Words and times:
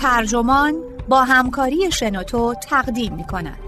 ترجمان 0.00 0.74
با 1.08 1.24
همکاری 1.24 1.90
شنوتو 1.92 2.54
تقدیم 2.54 3.14
می 3.14 3.24
کند. 3.24 3.58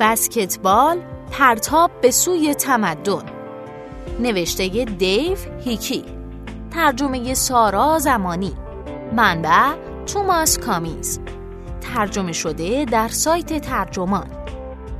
بسکتبال 0.00 0.98
پرتاب 1.30 1.90
به 2.02 2.10
سوی 2.10 2.54
تمدن. 2.54 3.22
نوشته 4.20 4.68
دیو 4.84 5.36
هیکی. 5.64 6.04
ترجمه 6.70 7.34
سارا 7.34 7.98
زمانی. 7.98 8.52
منبع 9.16 9.74
توماس 10.06 10.58
کامیز. 10.58 11.20
ترجمه 11.94 12.32
شده 12.32 12.84
در 12.84 13.08
سایت 13.08 13.60
ترجمان. 13.60 14.26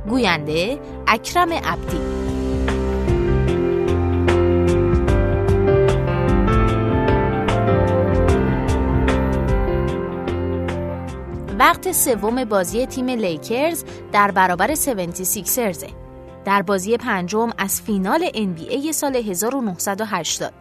گوینده 0.09 0.79
اکرم 1.07 1.53
عبدی. 1.53 1.97
وقت 11.59 11.91
سوم 11.91 12.45
بازی 12.45 12.85
تیم 12.85 13.09
لیکرز 13.09 13.83
در 14.11 14.31
برابر 14.31 14.71
76 14.71 15.75
در 16.45 16.61
بازی 16.61 16.97
پنجم 16.97 17.49
از 17.57 17.81
فینال 17.81 18.29
NBA 18.29 18.91
سال 18.91 19.15
1980 19.15 20.53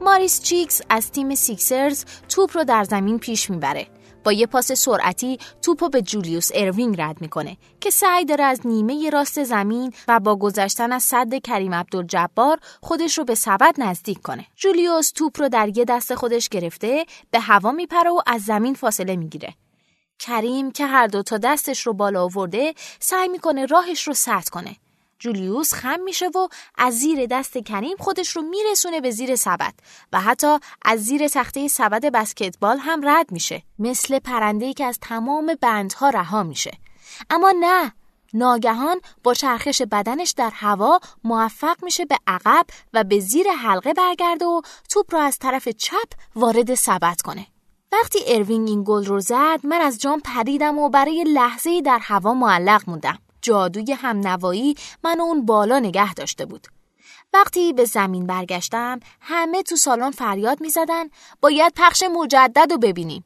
ماریس 0.00 0.42
چیکس 0.42 0.80
از 0.90 1.10
تیم 1.10 1.34
سیکسرز 1.34 2.04
توپ 2.28 2.56
رو 2.56 2.64
در 2.64 2.84
زمین 2.84 3.18
پیش 3.18 3.50
می‌بره. 3.50 3.86
با 4.26 4.32
یه 4.32 4.46
پاس 4.46 4.72
سرعتی 4.72 5.38
توپو 5.62 5.88
به 5.88 6.02
جولیوس 6.02 6.50
اروینگ 6.54 7.00
رد 7.00 7.20
می‌کنه 7.20 7.56
که 7.80 7.90
سعی 7.90 8.24
داره 8.24 8.44
از 8.44 8.66
نیمه 8.66 9.10
راست 9.10 9.44
زمین 9.44 9.92
و 10.08 10.20
با 10.20 10.36
گذشتن 10.36 10.92
از 10.92 11.02
سد 11.02 11.34
کریم 11.34 11.74
عبدالجبار 11.74 12.58
خودش 12.82 13.18
رو 13.18 13.24
به 13.24 13.34
سبد 13.34 13.74
نزدیک 13.78 14.22
کنه. 14.22 14.46
جولیوس 14.56 15.10
توپ 15.10 15.40
رو 15.40 15.48
در 15.48 15.78
یه 15.78 15.84
دست 15.84 16.14
خودش 16.14 16.48
گرفته 16.48 17.06
به 17.30 17.40
هوا 17.40 17.72
میپره 17.72 18.10
و 18.10 18.20
از 18.26 18.42
زمین 18.42 18.74
فاصله 18.74 19.16
می‌گیره. 19.16 19.54
کریم 20.18 20.70
که 20.70 20.86
هر 20.86 21.06
دو 21.06 21.22
تا 21.22 21.38
دستش 21.38 21.86
رو 21.86 21.92
بالا 21.92 22.22
آورده 22.22 22.74
سعی 23.00 23.28
می‌کنه 23.28 23.66
راهش 23.66 24.02
رو 24.02 24.14
سد 24.14 24.48
کنه. 24.48 24.76
جولیوس 25.18 25.74
خم 25.74 26.00
میشه 26.00 26.28
و 26.28 26.48
از 26.78 26.98
زیر 26.98 27.26
دست 27.26 27.58
کریم 27.58 27.96
خودش 27.98 28.36
رو 28.36 28.42
میرسونه 28.42 29.00
به 29.00 29.10
زیر 29.10 29.36
سبد 29.36 29.74
و 30.12 30.20
حتی 30.20 30.58
از 30.82 31.04
زیر 31.04 31.28
تخته 31.28 31.68
سبد 31.68 32.06
بسکتبال 32.06 32.78
هم 32.78 33.08
رد 33.08 33.32
میشه 33.32 33.62
مثل 33.78 34.18
پرنده‌ای 34.18 34.74
که 34.74 34.84
از 34.84 34.98
تمام 35.00 35.54
بندها 35.60 36.10
رها 36.10 36.42
میشه. 36.42 36.78
اما 37.30 37.54
نه 37.60 37.92
ناگهان 38.34 39.00
با 39.24 39.34
چرخش 39.34 39.82
بدنش 39.82 40.30
در 40.30 40.50
هوا 40.54 41.00
موفق 41.24 41.76
میشه 41.82 42.04
به 42.04 42.16
عقب 42.26 42.66
و 42.92 43.04
به 43.04 43.20
زیر 43.20 43.46
حلقه 43.50 43.94
برگرده 43.94 44.44
و 44.44 44.60
توپ 44.90 45.14
رو 45.14 45.20
از 45.20 45.38
طرف 45.38 45.68
چپ 45.68 46.08
وارد 46.36 46.74
سبد 46.74 47.20
کنه. 47.24 47.46
وقتی 47.92 48.18
اروینگ 48.26 48.68
این 48.68 48.84
گل 48.86 49.04
رو 49.04 49.20
زد 49.20 49.60
من 49.64 49.80
از 49.80 50.00
جام 50.00 50.20
پریدم 50.20 50.78
و 50.78 50.88
برای 50.88 51.24
لحظه 51.24 51.80
در 51.80 51.98
هوا 52.02 52.34
معلق 52.34 52.82
موندم. 52.86 53.18
جادوی 53.46 53.92
همنوایی 53.92 54.74
من 55.04 55.20
اون 55.20 55.46
بالا 55.46 55.78
نگه 55.78 56.14
داشته 56.14 56.46
بود. 56.46 56.66
وقتی 57.32 57.72
به 57.72 57.84
زمین 57.84 58.26
برگشتم 58.26 59.00
همه 59.20 59.62
تو 59.62 59.76
سالن 59.76 60.10
فریاد 60.10 60.60
می 60.60 60.70
زدن 60.70 61.04
باید 61.40 61.72
پخش 61.76 62.02
مجدد 62.02 62.72
رو 62.72 62.78
ببینیم. 62.78 63.24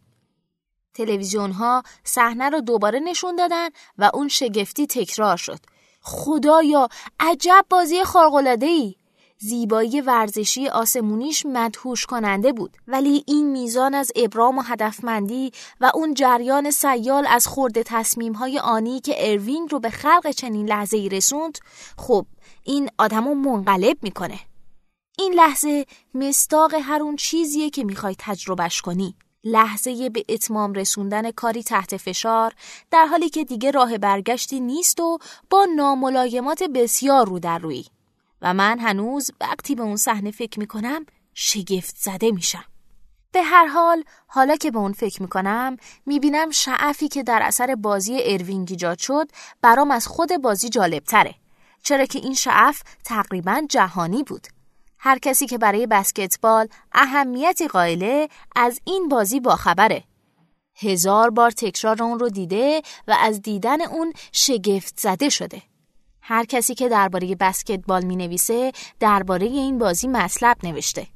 تلویزیون 0.94 1.52
ها 1.52 1.82
صحنه 2.04 2.48
رو 2.48 2.60
دوباره 2.60 2.98
نشون 2.98 3.36
دادن 3.36 3.68
و 3.98 4.10
اون 4.14 4.28
شگفتی 4.28 4.86
تکرار 4.86 5.36
شد. 5.36 5.58
خدایا 6.02 6.88
عجب 7.20 7.66
بازی 7.70 8.04
خارق‌العاده 8.04 8.66
ای 8.66 8.94
زیبایی 9.42 10.00
ورزشی 10.00 10.68
آسمونیش 10.68 11.46
مدهوش 11.46 12.06
کننده 12.06 12.52
بود. 12.52 12.76
ولی 12.86 13.24
این 13.26 13.50
میزان 13.50 13.94
از 13.94 14.12
ابرام 14.16 14.58
و 14.58 14.62
هدفمندی 14.62 15.52
و 15.80 15.90
اون 15.94 16.14
جریان 16.14 16.70
سیال 16.70 17.26
از 17.28 17.46
خورده 17.46 17.82
تصمیم 17.82 18.32
های 18.32 18.58
آنی 18.58 19.00
که 19.00 19.32
اروینگ 19.32 19.72
رو 19.72 19.80
به 19.80 19.90
خلق 19.90 20.30
چنین 20.30 20.68
لحظه 20.68 20.96
ای 20.96 21.08
رسوند 21.08 21.58
خب 21.98 22.26
این 22.64 22.90
آدمو 22.98 23.34
منقلب 23.34 23.96
می‌کنه. 24.02 24.40
این 25.18 25.34
لحظه 25.34 25.86
مستاق 26.14 26.74
هر 26.74 27.02
اون 27.02 27.16
چیزیه 27.16 27.70
که 27.70 27.84
می‌خوای 27.84 28.14
تجربهش 28.18 28.80
کنی. 28.80 29.14
لحظه 29.44 30.10
به 30.10 30.24
اتمام 30.28 30.72
رسوندن 30.72 31.30
کاری 31.30 31.62
تحت 31.62 31.96
فشار 31.96 32.52
در 32.90 33.06
حالی 33.06 33.28
که 33.28 33.44
دیگه 33.44 33.70
راه 33.70 33.98
برگشتی 33.98 34.60
نیست 34.60 35.00
و 35.00 35.18
با 35.50 35.66
ناملایمات 35.76 36.62
بسیار 36.62 37.26
رو 37.26 37.38
در 37.38 37.58
روی. 37.58 37.84
و 38.42 38.54
من 38.54 38.78
هنوز 38.78 39.30
وقتی 39.40 39.74
به 39.74 39.82
اون 39.82 39.96
صحنه 39.96 40.30
فکر 40.30 40.60
می‌کنم 40.60 41.06
شگفت 41.34 41.96
زده 41.96 42.30
میشم. 42.30 42.64
به 43.32 43.42
هر 43.42 43.66
حال 43.66 44.04
حالا 44.26 44.56
که 44.56 44.70
به 44.70 44.78
اون 44.78 44.92
فکر 44.92 45.22
می‌کنم 45.22 45.76
می‌بینم 46.06 46.50
شعفی 46.50 47.08
که 47.08 47.22
در 47.22 47.42
اثر 47.42 47.74
بازی 47.74 48.18
اروینگ 48.24 48.68
ایجاد 48.70 48.98
شد 48.98 49.28
برام 49.62 49.90
از 49.90 50.06
خود 50.06 50.36
بازی 50.42 50.68
جالبتره. 50.68 51.34
چرا 51.82 52.04
که 52.04 52.18
این 52.18 52.34
شعف 52.34 52.82
تقریبا 53.04 53.62
جهانی 53.68 54.22
بود. 54.22 54.46
هر 54.98 55.18
کسی 55.18 55.46
که 55.46 55.58
برای 55.58 55.86
بسکتبال 55.86 56.68
اهمیتی 56.92 57.68
قائله 57.68 58.28
از 58.56 58.80
این 58.84 59.08
بازی 59.08 59.40
باخبره. 59.40 60.04
هزار 60.76 61.30
بار 61.30 61.50
تکرار 61.50 62.02
اون 62.02 62.18
رو 62.18 62.28
دیده 62.28 62.82
و 63.08 63.16
از 63.20 63.42
دیدن 63.42 63.80
اون 63.80 64.12
شگفت 64.32 65.00
زده 65.00 65.28
شده. 65.28 65.62
هر 66.30 66.44
کسی 66.44 66.74
که 66.74 66.88
درباره 66.88 67.34
بسکتبال 67.34 68.04
می 68.04 68.16
نویسه 68.16 68.72
درباره 69.00 69.46
این 69.46 69.78
بازی 69.78 70.08
مطلب 70.08 70.56
نوشته. 70.62 71.06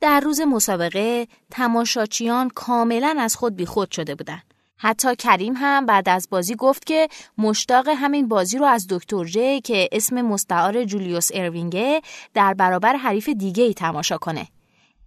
در 0.00 0.20
روز 0.20 0.40
مسابقه 0.40 1.26
تماشاچیان 1.50 2.48
کاملا 2.48 3.16
از 3.18 3.36
خود 3.36 3.56
بیخود 3.56 3.90
شده 3.90 4.14
بودند. 4.14 4.42
حتی 4.78 5.16
کریم 5.16 5.54
هم 5.56 5.86
بعد 5.86 6.08
از 6.08 6.28
بازی 6.30 6.54
گفت 6.54 6.86
که 6.86 7.08
مشتاقه 7.38 7.88
همین 7.88 8.28
بازی 8.28 8.58
رو 8.58 8.64
از 8.64 8.86
دکتر 8.90 9.24
جی 9.24 9.60
که 9.60 9.88
اسم 9.92 10.22
مستعار 10.22 10.84
جولیوس 10.84 11.28
اروینگه 11.34 12.00
در 12.34 12.54
برابر 12.54 12.96
حریف 12.96 13.28
دیگه 13.28 13.64
ای 13.64 13.74
تماشا 13.74 14.18
کنه. 14.18 14.46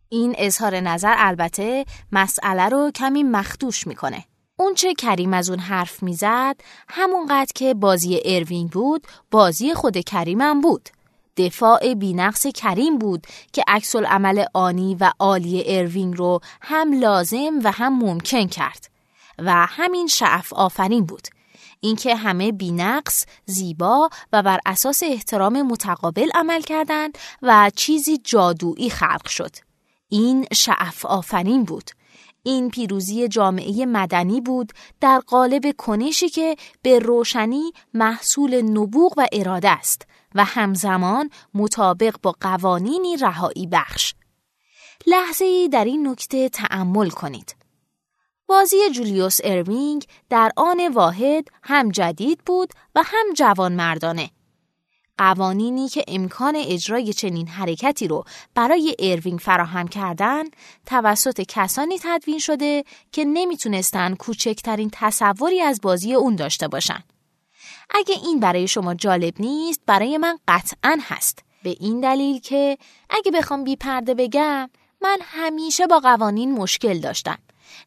این 0.09 0.35
اظهار 0.37 0.79
نظر 0.79 1.13
البته 1.17 1.85
مسئله 2.11 2.69
رو 2.69 2.91
کمی 2.95 3.23
مخدوش 3.23 3.87
می‌کنه. 3.87 4.23
اونچه 4.57 4.93
کریم 4.93 5.33
از 5.33 5.49
اون 5.49 5.59
حرف 5.59 6.03
می‌زد 6.03 6.55
همونقدر 6.89 7.51
که 7.55 7.73
بازی 7.73 8.21
اروینگ 8.25 8.71
بود 8.71 9.07
بازی 9.31 9.73
خود 9.73 9.97
کریمم 9.97 10.61
بود. 10.61 10.89
دفاع 11.37 11.93
بینقص 11.93 12.47
کریم 12.47 12.97
بود 12.97 13.27
که 13.53 13.63
عکس 13.67 13.95
عمل 13.95 14.45
آنی 14.53 14.97
و 14.99 15.11
عالی 15.19 15.63
اروینگ 15.67 16.17
رو 16.17 16.39
هم 16.61 16.99
لازم 16.99 17.59
و 17.63 17.71
هم 17.71 17.99
ممکن 17.99 18.47
کرد 18.47 18.89
و 19.37 19.65
همین 19.65 20.07
شعف 20.07 20.53
آفرین 20.53 21.05
بود. 21.05 21.27
اینکه 21.79 22.15
همه 22.15 22.51
بینقص، 22.51 23.25
زیبا 23.45 24.09
و 24.33 24.43
بر 24.43 24.59
اساس 24.65 25.03
احترام 25.03 25.61
متقابل 25.61 26.29
عمل 26.35 26.61
کردند 26.61 27.17
و 27.41 27.71
چیزی 27.75 28.17
جادویی 28.17 28.89
خلق 28.89 29.27
شد. 29.27 29.55
این 30.09 30.47
شعف 30.53 31.05
آفرین 31.05 31.63
بود. 31.63 31.91
این 32.45 32.69
پیروزی 32.69 33.27
جامعه 33.27 33.85
مدنی 33.85 34.41
بود 34.41 34.73
در 35.01 35.19
قالب 35.19 35.75
کنشی 35.77 36.29
که 36.29 36.55
به 36.81 36.99
روشنی 36.99 37.71
محصول 37.93 38.61
نبوغ 38.61 39.13
و 39.17 39.27
اراده 39.31 39.69
است 39.69 40.07
و 40.35 40.45
همزمان 40.45 41.29
مطابق 41.53 42.15
با 42.21 42.35
قوانینی 42.41 43.17
رهایی 43.17 43.67
بخش. 43.67 44.13
لحظه 45.07 45.45
ای 45.45 45.69
در 45.69 45.85
این 45.85 46.07
نکته 46.07 46.49
تأمل 46.49 47.09
کنید. 47.09 47.55
بازی 48.47 48.77
جولیوس 48.89 49.37
اروینگ 49.43 50.05
در 50.29 50.51
آن 50.57 50.87
واحد 50.87 51.47
هم 51.63 51.89
جدید 51.89 52.39
بود 52.45 52.69
و 52.95 53.03
هم 53.05 53.33
جوانمردانه. 53.35 54.29
قوانینی 55.17 55.89
که 55.89 56.03
امکان 56.07 56.55
اجرای 56.55 57.13
چنین 57.13 57.47
حرکتی 57.47 58.07
رو 58.07 58.23
برای 58.55 58.95
اروینگ 58.99 59.39
فراهم 59.39 59.87
کردن 59.87 60.43
توسط 60.85 61.41
کسانی 61.41 61.99
تدوین 62.03 62.39
شده 62.39 62.83
که 63.11 63.25
نمی‌تونستن 63.25 64.15
کوچکترین 64.15 64.89
تصوری 64.93 65.61
از 65.61 65.81
بازی 65.81 66.13
اون 66.13 66.35
داشته 66.35 66.67
باشن. 66.67 67.03
اگه 67.89 68.15
این 68.23 68.39
برای 68.39 68.67
شما 68.67 68.95
جالب 68.95 69.33
نیست 69.39 69.81
برای 69.85 70.17
من 70.17 70.37
قطعا 70.47 70.97
هست. 71.01 71.43
به 71.63 71.75
این 71.79 71.99
دلیل 71.99 72.39
که 72.39 72.77
اگه 73.09 73.31
بخوام 73.31 73.63
بی 73.63 73.75
پرده 73.75 74.13
بگم 74.13 74.69
من 75.01 75.19
همیشه 75.21 75.87
با 75.87 75.99
قوانین 75.99 76.51
مشکل 76.51 76.99
داشتم. 76.99 77.37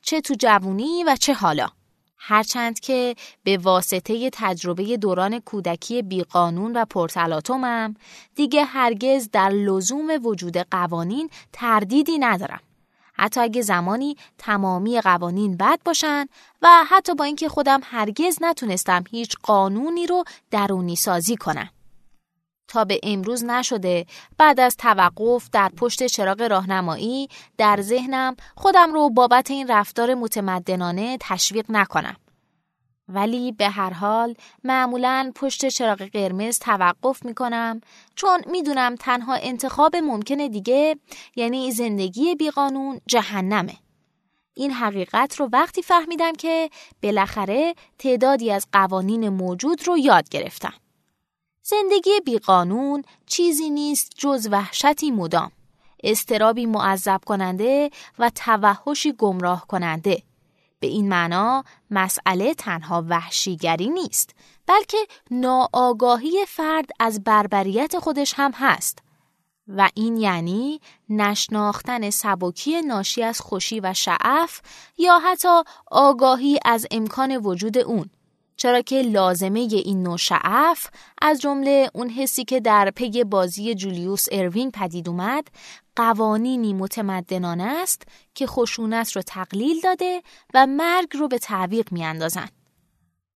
چه 0.02 0.20
تو 0.20 0.34
جوونی 0.38 1.04
و 1.04 1.16
چه 1.16 1.34
حالا. 1.34 1.68
هرچند 2.18 2.80
که 2.80 3.14
به 3.44 3.58
واسطه 3.58 4.30
تجربه 4.32 4.96
دوران 4.96 5.40
کودکی 5.40 6.02
بیقانون 6.02 6.76
و 6.76 6.84
پرتلاتومم 6.84 7.94
دیگه 8.34 8.64
هرگز 8.64 9.28
در 9.32 9.48
لزوم 9.48 10.26
وجود 10.26 10.56
قوانین 10.56 11.30
تردیدی 11.52 12.18
ندارم. 12.18 12.60
حتی 13.12 13.40
اگه 13.40 13.62
زمانی 13.62 14.16
تمامی 14.38 15.00
قوانین 15.00 15.56
بد 15.56 15.78
باشن 15.84 16.26
و 16.62 16.68
حتی 16.88 17.14
با 17.14 17.24
اینکه 17.24 17.48
خودم 17.48 17.80
هرگز 17.84 18.38
نتونستم 18.40 19.04
هیچ 19.10 19.36
قانونی 19.42 20.06
رو 20.06 20.24
درونی 20.50 20.96
سازی 20.96 21.36
کنم. 21.36 21.70
تا 22.68 22.84
به 22.84 23.00
امروز 23.02 23.44
نشده 23.44 24.06
بعد 24.38 24.60
از 24.60 24.76
توقف 24.76 25.48
در 25.52 25.68
پشت 25.76 26.06
چراغ 26.06 26.42
راهنمایی 26.42 27.28
در 27.58 27.80
ذهنم 27.80 28.36
خودم 28.56 28.92
رو 28.92 29.10
بابت 29.10 29.50
این 29.50 29.68
رفتار 29.68 30.14
متمدنانه 30.14 31.18
تشویق 31.20 31.66
نکنم. 31.68 32.16
ولی 33.08 33.52
به 33.52 33.68
هر 33.68 33.92
حال 33.92 34.34
معمولا 34.64 35.32
پشت 35.34 35.68
چراغ 35.68 36.02
قرمز 36.02 36.58
توقف 36.58 37.24
می 37.24 37.34
کنم 37.34 37.80
چون 38.14 38.40
می‌دونم 38.46 38.94
تنها 38.96 39.34
انتخاب 39.34 39.96
ممکن 39.96 40.36
دیگه 40.36 40.96
یعنی 41.36 41.70
زندگی 41.70 42.34
بیقانون 42.34 43.00
جهنمه. 43.06 43.74
این 44.54 44.72
حقیقت 44.72 45.36
رو 45.36 45.48
وقتی 45.52 45.82
فهمیدم 45.82 46.32
که 46.32 46.70
بالاخره 47.02 47.74
تعدادی 47.98 48.50
از 48.50 48.66
قوانین 48.72 49.28
موجود 49.28 49.88
رو 49.88 49.98
یاد 49.98 50.28
گرفتم. 50.28 50.74
زندگی 51.70 52.20
بیقانون 52.24 53.04
چیزی 53.26 53.70
نیست 53.70 54.12
جز 54.16 54.48
وحشتی 54.50 55.10
مدام، 55.10 55.52
استرابی 56.02 56.66
معذب 56.66 57.20
کننده 57.26 57.90
و 58.18 58.30
توحشی 58.30 59.12
گمراه 59.12 59.66
کننده. 59.66 60.22
به 60.80 60.86
این 60.86 61.08
معنا 61.08 61.64
مسئله 61.90 62.54
تنها 62.54 63.04
وحشیگری 63.08 63.88
نیست 63.88 64.34
بلکه 64.66 64.98
ناآگاهی 65.30 66.46
فرد 66.46 66.90
از 67.00 67.24
بربریت 67.24 67.98
خودش 67.98 68.34
هم 68.36 68.52
هست. 68.54 68.98
و 69.68 69.90
این 69.94 70.16
یعنی 70.16 70.80
نشناختن 71.08 72.10
سبکی 72.10 72.82
ناشی 72.82 73.22
از 73.22 73.40
خوشی 73.40 73.80
و 73.80 73.94
شعف 73.94 74.60
یا 74.98 75.18
حتی 75.18 75.62
آگاهی 75.90 76.58
از 76.64 76.86
امکان 76.90 77.36
وجود 77.36 77.78
اون. 77.78 78.10
چرا 78.58 78.80
که 78.80 79.02
لازمه 79.02 79.60
این 79.60 80.02
نوع 80.02 80.16
شعف 80.16 80.86
از 81.22 81.40
جمله 81.40 81.90
اون 81.94 82.10
حسی 82.10 82.44
که 82.44 82.60
در 82.60 82.90
پی 82.90 83.24
بازی 83.24 83.74
جولیوس 83.74 84.26
اروینگ 84.32 84.72
پدید 84.72 85.08
اومد 85.08 85.48
قوانینی 85.96 86.74
متمدنانه 86.74 87.64
است 87.64 88.02
که 88.34 88.46
خشونت 88.46 89.16
رو 89.16 89.22
تقلیل 89.22 89.80
داده 89.80 90.22
و 90.54 90.66
مرگ 90.66 91.16
رو 91.16 91.28
به 91.28 91.38
تعویق 91.38 91.92
میاندازند. 91.92 92.52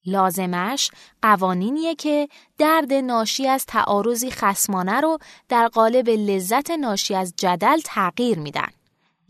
لازمش 0.07 0.91
قوانینیه 1.23 1.95
که 1.95 2.29
درد 2.59 2.93
ناشی 2.93 3.49
از 3.49 3.67
تعارضی 3.67 4.31
خسمانه 4.31 5.01
رو 5.01 5.19
در 5.49 5.69
قالب 5.69 6.09
لذت 6.09 6.71
ناشی 6.71 7.15
از 7.15 7.35
جدل 7.37 7.81
تغییر 7.85 8.39
میدن. 8.39 8.69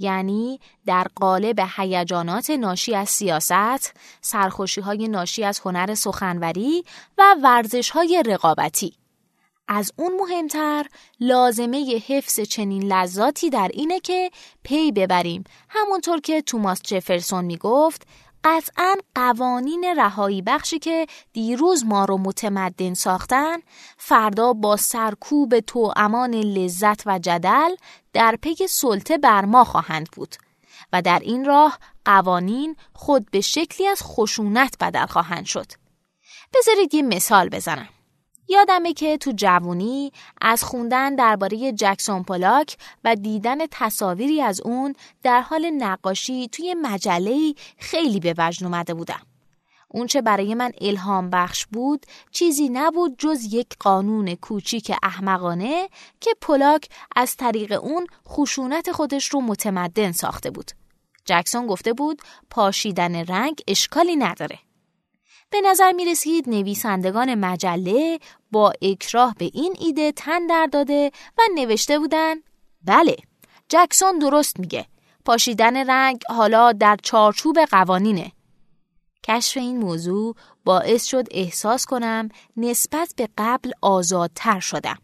یعنی 0.02 0.60
در 0.86 1.06
قالب 1.16 1.60
هیجانات 1.76 2.50
ناشی 2.50 2.94
از 2.94 3.08
سیاست، 3.08 3.94
سرخوشی 4.20 4.80
های 4.80 5.08
ناشی 5.08 5.44
از 5.44 5.60
هنر 5.64 5.94
سخنوری 5.94 6.84
و 7.18 7.36
ورزش 7.42 7.90
های 7.90 8.22
رقابتی. 8.26 8.94
از 9.68 9.92
اون 9.96 10.12
مهمتر 10.16 10.86
لازمه 11.20 12.02
حفظ 12.08 12.40
چنین 12.40 12.92
لذاتی 12.92 13.50
در 13.50 13.70
اینه 13.74 14.00
که 14.00 14.30
پی 14.62 14.92
ببریم 14.92 15.44
همونطور 15.68 16.20
که 16.20 16.42
توماس 16.42 16.82
جفرسون 16.82 17.44
می‌گفت 17.44 18.06
قطعا 18.44 18.94
قوانین 19.14 19.84
رهایی 19.96 20.42
بخشی 20.42 20.78
که 20.78 21.06
دیروز 21.32 21.84
ما 21.84 22.04
رو 22.04 22.18
متمدن 22.18 22.94
ساختن 22.94 23.56
فردا 23.96 24.52
با 24.52 24.76
سرکوب 24.76 25.60
تو 25.60 25.92
امان 25.96 26.34
لذت 26.34 27.02
و 27.06 27.18
جدل 27.18 27.74
در 28.12 28.38
پی 28.42 28.66
سلطه 28.66 29.18
بر 29.18 29.44
ما 29.44 29.64
خواهند 29.64 30.08
بود 30.10 30.36
و 30.92 31.02
در 31.02 31.18
این 31.18 31.44
راه 31.44 31.78
قوانین 32.04 32.76
خود 32.92 33.30
به 33.30 33.40
شکلی 33.40 33.86
از 33.86 34.02
خشونت 34.02 34.76
بدل 34.80 35.06
خواهند 35.06 35.44
شد. 35.44 35.66
بذارید 36.54 36.94
یه 36.94 37.02
مثال 37.02 37.48
بزنم. 37.48 37.88
یادمه 38.48 38.92
که 38.92 39.16
تو 39.16 39.32
جوونی 39.36 40.12
از 40.40 40.64
خوندن 40.64 41.14
درباره 41.14 41.72
جکسون 41.72 42.22
پولاک 42.22 42.76
و 43.04 43.16
دیدن 43.16 43.58
تصاویری 43.70 44.42
از 44.42 44.60
اون 44.60 44.94
در 45.22 45.40
حال 45.40 45.70
نقاشی 45.70 46.48
توی 46.48 46.74
مجله 46.82 47.54
خیلی 47.78 48.20
به 48.20 48.34
وجد 48.38 48.64
اومده 48.64 48.94
بودم. 48.94 49.20
اون 49.92 50.06
چه 50.06 50.22
برای 50.22 50.54
من 50.54 50.72
الهام 50.80 51.30
بخش 51.30 51.66
بود 51.66 52.06
چیزی 52.30 52.68
نبود 52.68 53.14
جز 53.18 53.54
یک 53.54 53.66
قانون 53.80 54.34
کوچیک 54.34 54.92
احمقانه 55.02 55.88
که 56.20 56.30
پولاک 56.40 56.88
از 57.16 57.36
طریق 57.36 57.72
اون 57.82 58.06
خشونت 58.28 58.92
خودش 58.92 59.28
رو 59.28 59.40
متمدن 59.40 60.12
ساخته 60.12 60.50
بود. 60.50 60.70
جکسون 61.24 61.66
گفته 61.66 61.92
بود 61.92 62.22
پاشیدن 62.50 63.16
رنگ 63.16 63.60
اشکالی 63.68 64.16
نداره. 64.16 64.58
به 65.50 65.60
نظر 65.60 65.92
می 65.92 66.04
رسید 66.04 66.48
نویسندگان 66.48 67.34
مجله 67.34 68.18
با 68.52 68.72
اکراه 68.82 69.34
به 69.38 69.50
این 69.54 69.76
ایده 69.78 70.12
تن 70.12 70.46
در 70.46 70.68
داده 70.72 71.10
و 71.38 71.42
نوشته 71.54 71.98
بودن 71.98 72.36
بله 72.84 73.16
جکسون 73.68 74.18
درست 74.18 74.60
میگه 74.60 74.86
پاشیدن 75.24 75.90
رنگ 75.90 76.22
حالا 76.28 76.72
در 76.72 76.96
چارچوب 77.02 77.58
قوانینه 77.58 78.32
کشف 79.24 79.56
این 79.56 79.76
موضوع 79.76 80.36
باعث 80.64 81.04
شد 81.04 81.26
احساس 81.30 81.86
کنم 81.86 82.28
نسبت 82.56 83.14
به 83.16 83.28
قبل 83.38 83.70
آزادتر 83.80 84.60
شدم 84.60 84.98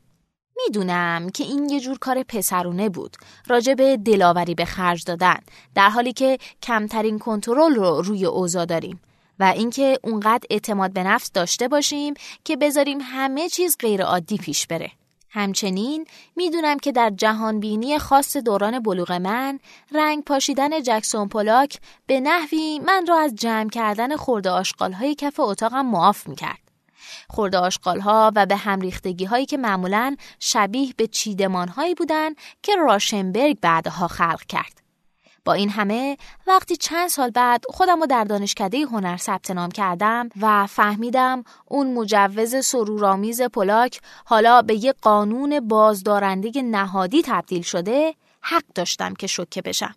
می‌دونم 0.64 1.30
که 1.30 1.44
این 1.44 1.68
یه 1.68 1.80
جور 1.80 1.98
کار 1.98 2.22
پسرونه 2.22 2.88
بود 2.88 3.16
راجع 3.46 3.74
به 3.74 3.96
دلاوری 3.96 4.54
به 4.54 4.64
خرج 4.64 5.04
دادن 5.04 5.38
در 5.74 5.88
حالی 5.88 6.12
که 6.12 6.38
کمترین 6.62 7.18
کنترل 7.18 7.74
رو 7.74 8.02
روی 8.02 8.26
اوضاع 8.26 8.64
داریم 8.64 9.00
و 9.38 9.44
اینکه 9.44 9.98
اونقدر 10.02 10.46
اعتماد 10.50 10.92
به 10.92 11.02
نفس 11.02 11.32
داشته 11.32 11.68
باشیم 11.68 12.14
که 12.44 12.56
بذاریم 12.56 12.98
همه 13.02 13.48
چیز 13.48 13.76
غیر 13.80 14.02
عادی 14.02 14.36
پیش 14.36 14.66
بره. 14.66 14.90
همچنین 15.30 16.06
می‌دونم 16.36 16.78
که 16.78 16.92
در 16.92 17.10
جهان 17.10 17.60
بینی 17.60 17.98
خاص 17.98 18.36
دوران 18.36 18.78
بلوغ 18.78 19.12
من 19.12 19.60
رنگ 19.92 20.24
پاشیدن 20.24 20.82
جکسون 20.82 21.28
پولاک 21.28 21.80
به 22.06 22.20
نحوی 22.20 22.80
من 22.86 23.06
را 23.08 23.18
از 23.18 23.34
جمع 23.34 23.70
کردن 23.70 24.16
خورده 24.16 24.50
آشقال 24.50 24.92
های 24.92 25.14
کف 25.14 25.40
اتاقم 25.40 25.86
معاف 25.86 26.28
می‌کرد. 26.28 26.58
خورده 27.30 27.58
آشقال 27.58 28.00
ها 28.00 28.32
و 28.36 28.46
به 28.46 28.56
هم 28.56 28.80
ریختگی 28.80 29.24
هایی 29.24 29.46
که 29.46 29.56
معمولا 29.56 30.16
شبیه 30.40 30.94
به 30.96 31.06
چیدمان 31.06 31.68
هایی 31.68 31.94
بودن 31.94 32.34
که 32.62 32.76
راشنبرگ 32.76 33.60
بعدها 33.60 34.08
خلق 34.08 34.44
کرد. 34.44 34.87
با 35.48 35.54
این 35.54 35.70
همه 35.70 36.16
وقتی 36.46 36.76
چند 36.76 37.08
سال 37.08 37.30
بعد 37.30 37.64
خودم 37.68 38.00
رو 38.00 38.06
در 38.06 38.24
دانشکده 38.24 38.78
هنر 38.78 39.16
ثبت 39.16 39.50
نام 39.50 39.70
کردم 39.70 40.28
و 40.40 40.66
فهمیدم 40.66 41.44
اون 41.66 41.94
مجوز 41.94 42.64
سرورآمیز 42.64 43.42
پلاک 43.42 44.00
حالا 44.24 44.62
به 44.62 44.84
یه 44.84 44.94
قانون 45.02 45.68
بازدارنده 45.68 46.62
نهادی 46.62 47.22
تبدیل 47.22 47.62
شده 47.62 48.14
حق 48.40 48.62
داشتم 48.74 49.14
که 49.14 49.26
شوکه 49.26 49.62
بشم. 49.62 49.94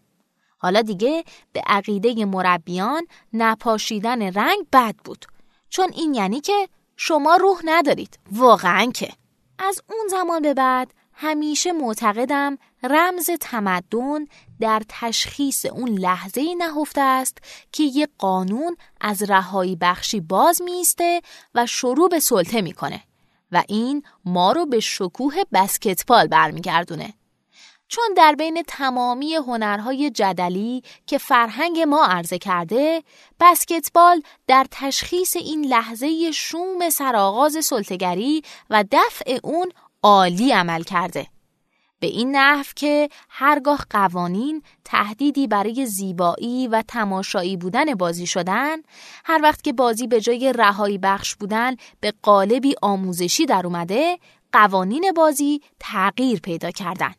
حالا 0.57 0.81
دیگه 0.81 1.23
به 1.53 1.61
عقیده 1.67 2.25
مربیان 2.25 3.07
نپاشیدن 3.33 4.21
رنگ 4.21 4.65
بد 4.73 4.95
بود. 4.95 5.25
چون 5.69 5.91
این 5.93 6.13
یعنی 6.13 6.41
که 6.41 6.69
شما 6.97 7.35
روح 7.35 7.61
ندارید. 7.65 8.19
واقعا 8.31 8.85
که. 8.85 9.13
از 9.59 9.81
اون 9.89 10.07
زمان 10.09 10.41
به 10.41 10.53
بعد 10.53 10.93
همیشه 11.13 11.71
معتقدم 11.71 12.57
رمز 12.83 13.29
تمدن 13.41 14.25
در 14.59 14.81
تشخیص 14.89 15.65
اون 15.65 15.89
لحظه 15.89 16.55
نهفته 16.57 17.01
است 17.01 17.37
که 17.71 17.83
یک 17.83 18.09
قانون 18.17 18.77
از 19.01 19.23
رهایی 19.23 19.75
بخشی 19.75 20.19
باز 20.19 20.61
میسته 20.61 21.21
و 21.55 21.65
شروع 21.65 22.09
به 22.09 22.19
سلطه 22.19 22.61
می‌کنه 22.61 23.03
و 23.51 23.63
این 23.67 24.03
ما 24.25 24.51
رو 24.51 24.65
به 24.65 24.79
شکوه 24.79 25.33
بسکتبال 25.53 26.27
برمیگردونه. 26.27 27.13
چون 27.87 28.13
در 28.17 28.35
بین 28.35 28.63
تمامی 28.67 29.35
هنرهای 29.35 30.09
جدلی 30.09 30.83
که 31.07 31.17
فرهنگ 31.17 31.79
ما 31.79 32.05
عرضه 32.05 32.37
کرده، 32.37 33.03
بسکتبال 33.39 34.21
در 34.47 34.65
تشخیص 34.71 35.35
این 35.35 35.65
لحظه 35.65 36.31
شوم 36.31 36.89
سرآغاز 36.89 37.65
سلطگری 37.65 38.43
و 38.69 38.83
دفع 38.91 39.39
اون 39.43 39.71
عالی 40.03 40.51
عمل 40.51 40.83
کرده. 40.83 41.27
به 42.01 42.07
این 42.07 42.35
نحو 42.35 42.65
که 42.75 43.09
هرگاه 43.29 43.85
قوانین 43.89 44.63
تهدیدی 44.85 45.47
برای 45.47 45.85
زیبایی 45.85 46.67
و 46.67 46.83
تماشایی 46.87 47.57
بودن 47.57 47.95
بازی 47.95 48.27
شدن 48.27 48.77
هر 49.25 49.39
وقت 49.43 49.61
که 49.61 49.73
بازی 49.73 50.07
به 50.07 50.21
جای 50.21 50.53
رهایی 50.53 50.97
بخش 50.97 51.35
بودن 51.35 51.75
به 51.99 52.13
قالبی 52.21 52.75
آموزشی 52.81 53.45
در 53.45 53.65
اومده 53.65 54.19
قوانین 54.51 55.11
بازی 55.15 55.61
تغییر 55.79 56.39
پیدا 56.39 56.71
کردن. 56.71 57.13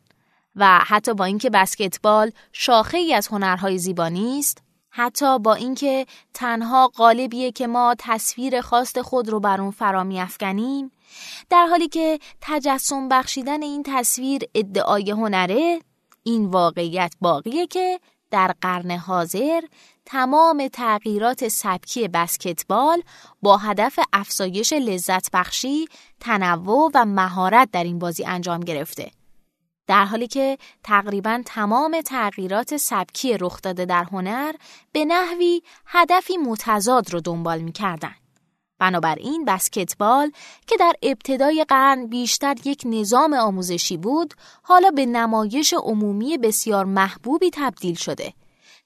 و 0.55 0.79
حتی 0.87 1.13
با 1.13 1.25
اینکه 1.25 1.49
بسکتبال 1.49 2.31
شاخه 2.51 2.97
ای 2.97 3.13
از 3.13 3.27
هنرهای 3.27 3.77
زیبا 3.77 4.07
نیست 4.07 4.63
حتی 4.89 5.39
با 5.39 5.53
اینکه 5.53 6.05
تنها 6.33 6.87
قالبیه 6.87 7.51
که 7.51 7.67
ما 7.67 7.95
تصویر 7.99 8.61
خواست 8.61 9.01
خود 9.01 9.29
رو 9.29 9.39
بر 9.39 9.61
اون 9.61 9.71
فرا 9.71 10.01
افکنیم 10.01 10.91
در 11.49 11.65
حالی 11.65 11.87
که 11.87 12.19
تجسم 12.41 13.09
بخشیدن 13.09 13.61
این 13.61 13.83
تصویر 13.85 14.41
ادعای 14.55 15.11
هنره 15.11 15.81
این 16.23 16.45
واقعیت 16.45 17.13
باقیه 17.21 17.67
که 17.67 17.99
در 18.31 18.55
قرن 18.61 18.91
حاضر 18.91 19.61
تمام 20.05 20.67
تغییرات 20.67 21.47
سبکی 21.47 22.07
بسکتبال 22.07 23.03
با 23.41 23.57
هدف 23.57 23.99
افزایش 24.13 24.73
لذت 24.73 25.31
بخشی، 25.33 25.85
تنوع 26.19 26.91
و 26.93 27.05
مهارت 27.05 27.69
در 27.71 27.83
این 27.83 27.99
بازی 27.99 28.25
انجام 28.25 28.59
گرفته. 28.59 29.11
در 29.87 30.05
حالی 30.05 30.27
که 30.27 30.57
تقریبا 30.83 31.41
تمام 31.45 32.01
تغییرات 32.01 32.77
سبکی 32.77 33.37
رخ 33.37 33.61
داده 33.61 33.85
در 33.85 34.03
هنر 34.03 34.53
به 34.91 35.05
نحوی 35.05 35.61
هدفی 35.85 36.37
متضاد 36.37 37.13
رو 37.13 37.21
دنبال 37.21 37.59
می 37.59 37.71
کردن. 37.71 38.15
بنابراین 38.83 39.45
بسکتبال 39.45 40.31
که 40.67 40.77
در 40.79 40.93
ابتدای 41.03 41.65
قرن 41.67 42.07
بیشتر 42.07 42.55
یک 42.65 42.81
نظام 42.85 43.33
آموزشی 43.33 43.97
بود 43.97 44.33
حالا 44.61 44.91
به 44.91 45.05
نمایش 45.05 45.73
عمومی 45.73 46.37
بسیار 46.37 46.85
محبوبی 46.85 47.49
تبدیل 47.53 47.95
شده. 47.95 48.33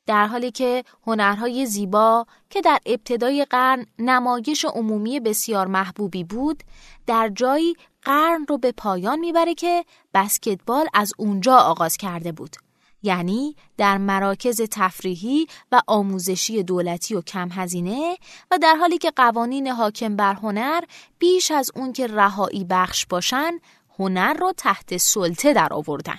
در 0.06 0.28
حالی 0.28 0.52
که 0.52 0.84
هنرهای 1.08 1.66
زیبا 1.66 2.26
که 2.50 2.62
در 2.62 2.80
ابتدای 2.86 3.46
قرن 3.46 3.86
نمایش 4.00 4.66
عمومی 4.66 5.20
بسیار 5.20 5.68
محبوبی 5.68 6.24
بود 6.24 6.64
در 7.08 7.30
جایی 7.36 7.74
قرن 8.02 8.46
رو 8.50 8.58
به 8.58 8.72
پایان 8.72 9.20
می‌بره 9.20 9.54
که 9.54 9.86
بسکتبال 10.14 10.88
از 10.94 11.14
اونجا 11.18 11.56
آغاز 11.56 11.98
کرده 11.98 12.32
بود. 12.32 12.56
یعنی 13.04 13.56
در 13.78 13.98
مراکز 13.98 14.62
تفریحی 14.72 15.48
و 15.72 15.82
آموزشی 15.88 16.64
دولتی 16.64 17.16
و 17.16 17.22
کم 17.22 17.50
هزینه 17.52 18.18
و 18.52 18.58
در 18.58 18.76
حالی 18.76 18.98
که 18.98 19.12
قوانین 19.16 19.68
حاکم 19.68 20.16
بر 20.16 20.34
هنر 20.34 20.84
بیش 21.20 21.52
از 21.52 21.72
اون 21.76 21.94
که 21.94 22.08
رهایی 22.08 22.64
بخش 22.64 23.06
باشن 23.06 23.52
هنر 24.00 24.34
رو 24.34 24.54
تحت 24.58 24.98
سلطه 24.98 25.54
در 25.54 25.74
آوردن. 25.74 26.18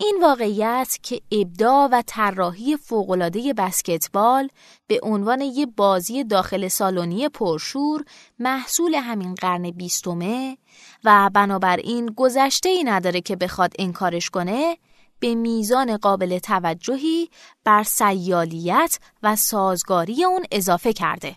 این 0.00 0.18
واقعیت 0.22 0.98
که 1.02 1.20
ابداع 1.32 1.88
و 1.92 2.02
طراحی 2.06 2.76
فوقالعاده 2.76 3.52
بسکتبال 3.52 4.48
به 4.86 5.00
عنوان 5.02 5.40
یک 5.40 5.68
بازی 5.76 6.24
داخل 6.24 6.68
سالونی 6.68 7.28
پرشور 7.28 8.04
محصول 8.38 8.94
همین 8.94 9.34
قرن 9.34 9.70
بیستمه 9.70 10.58
و 11.04 11.30
بنابراین 11.34 12.06
گذشته 12.06 12.68
ای 12.68 12.84
نداره 12.84 13.20
که 13.20 13.36
بخواد 13.36 13.72
انکارش 13.78 14.30
کنه 14.30 14.76
به 15.22 15.34
میزان 15.34 15.96
قابل 15.96 16.38
توجهی 16.38 17.28
بر 17.64 17.82
سیالیت 17.82 18.98
و 19.22 19.36
سازگاری 19.36 20.24
اون 20.24 20.44
اضافه 20.52 20.92
کرده. 20.92 21.36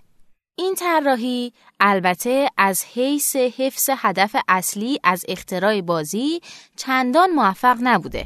این 0.56 0.75
طراحی 0.75 1.54
البته 1.80 2.50
از 2.58 2.86
حیث 2.86 3.36
حفظ 3.36 3.89
هدف 3.98 4.36
اصلی 4.48 5.00
از 5.04 5.25
اختراع 5.27 5.82
بازی 5.82 6.42
چندان 6.75 7.30
موفق 7.30 7.77
نبوده. 7.82 8.25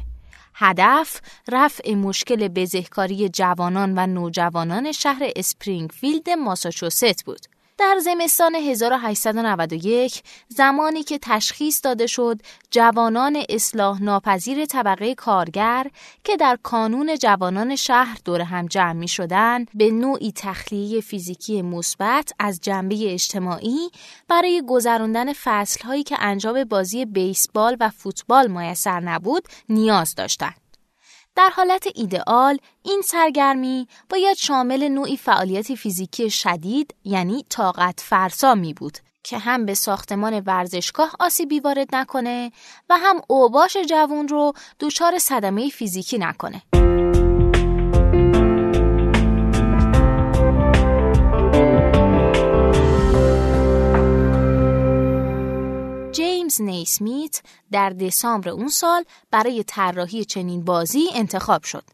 هدف 0.54 1.20
رفع 1.48 1.94
مشکل 1.94 2.48
بزهکاری 2.48 3.28
جوانان 3.28 3.98
و 3.98 4.06
نوجوانان 4.06 4.92
شهر 4.92 5.22
اسپرینگفیلد 5.36 6.30
ماساچوست 6.30 7.24
بود. 7.24 7.49
در 7.80 7.98
زمستان 7.98 8.54
1891 8.54 10.22
زمانی 10.48 11.02
که 11.02 11.18
تشخیص 11.22 11.80
داده 11.84 12.06
شد 12.06 12.40
جوانان 12.70 13.42
اصلاح 13.48 14.02
ناپذیر 14.02 14.66
طبقه 14.66 15.14
کارگر 15.14 15.86
که 16.24 16.36
در 16.36 16.58
کانون 16.62 17.16
جوانان 17.18 17.76
شهر 17.76 18.18
دور 18.24 18.40
هم 18.40 18.66
جمع 18.66 18.92
می 18.92 19.08
شدن 19.08 19.64
به 19.74 19.90
نوعی 19.90 20.32
تخلیه 20.36 21.00
فیزیکی 21.00 21.62
مثبت 21.62 22.32
از 22.38 22.60
جنبه 22.60 23.12
اجتماعی 23.12 23.90
برای 24.28 24.62
گذراندن 24.68 25.32
فصلهایی 25.32 26.02
که 26.02 26.16
انجام 26.20 26.64
بازی 26.64 27.04
بیسبال 27.04 27.76
و 27.80 27.88
فوتبال 27.88 28.46
میسر 28.46 29.00
نبود 29.00 29.48
نیاز 29.68 30.14
داشتند. 30.14 30.59
در 31.36 31.50
حالت 31.50 31.88
ایدئال 31.94 32.58
این 32.82 33.02
سرگرمی 33.04 33.88
باید 34.08 34.36
شامل 34.36 34.88
نوعی 34.88 35.16
فعالیت 35.16 35.74
فیزیکی 35.74 36.30
شدید 36.30 36.94
یعنی 37.04 37.44
طاقت 37.48 38.00
فرسا 38.00 38.54
می 38.54 38.74
بود 38.74 38.98
که 39.22 39.38
هم 39.38 39.66
به 39.66 39.74
ساختمان 39.74 40.42
ورزشگاه 40.46 41.16
آسیبی 41.20 41.60
وارد 41.60 41.94
نکنه 41.94 42.52
و 42.90 42.96
هم 42.96 43.20
اوباش 43.28 43.76
جوون 43.76 44.28
رو 44.28 44.52
دچار 44.80 45.18
صدمه 45.18 45.68
فیزیکی 45.68 46.18
نکنه. 46.18 46.62
جیمز 56.50 56.60
نیسمیت 56.60 57.42
در 57.72 57.90
دسامبر 57.90 58.48
اون 58.48 58.68
سال 58.68 59.04
برای 59.30 59.64
طراحی 59.66 60.24
چنین 60.24 60.64
بازی 60.64 61.08
انتخاب 61.14 61.62
شد. 61.62 61.84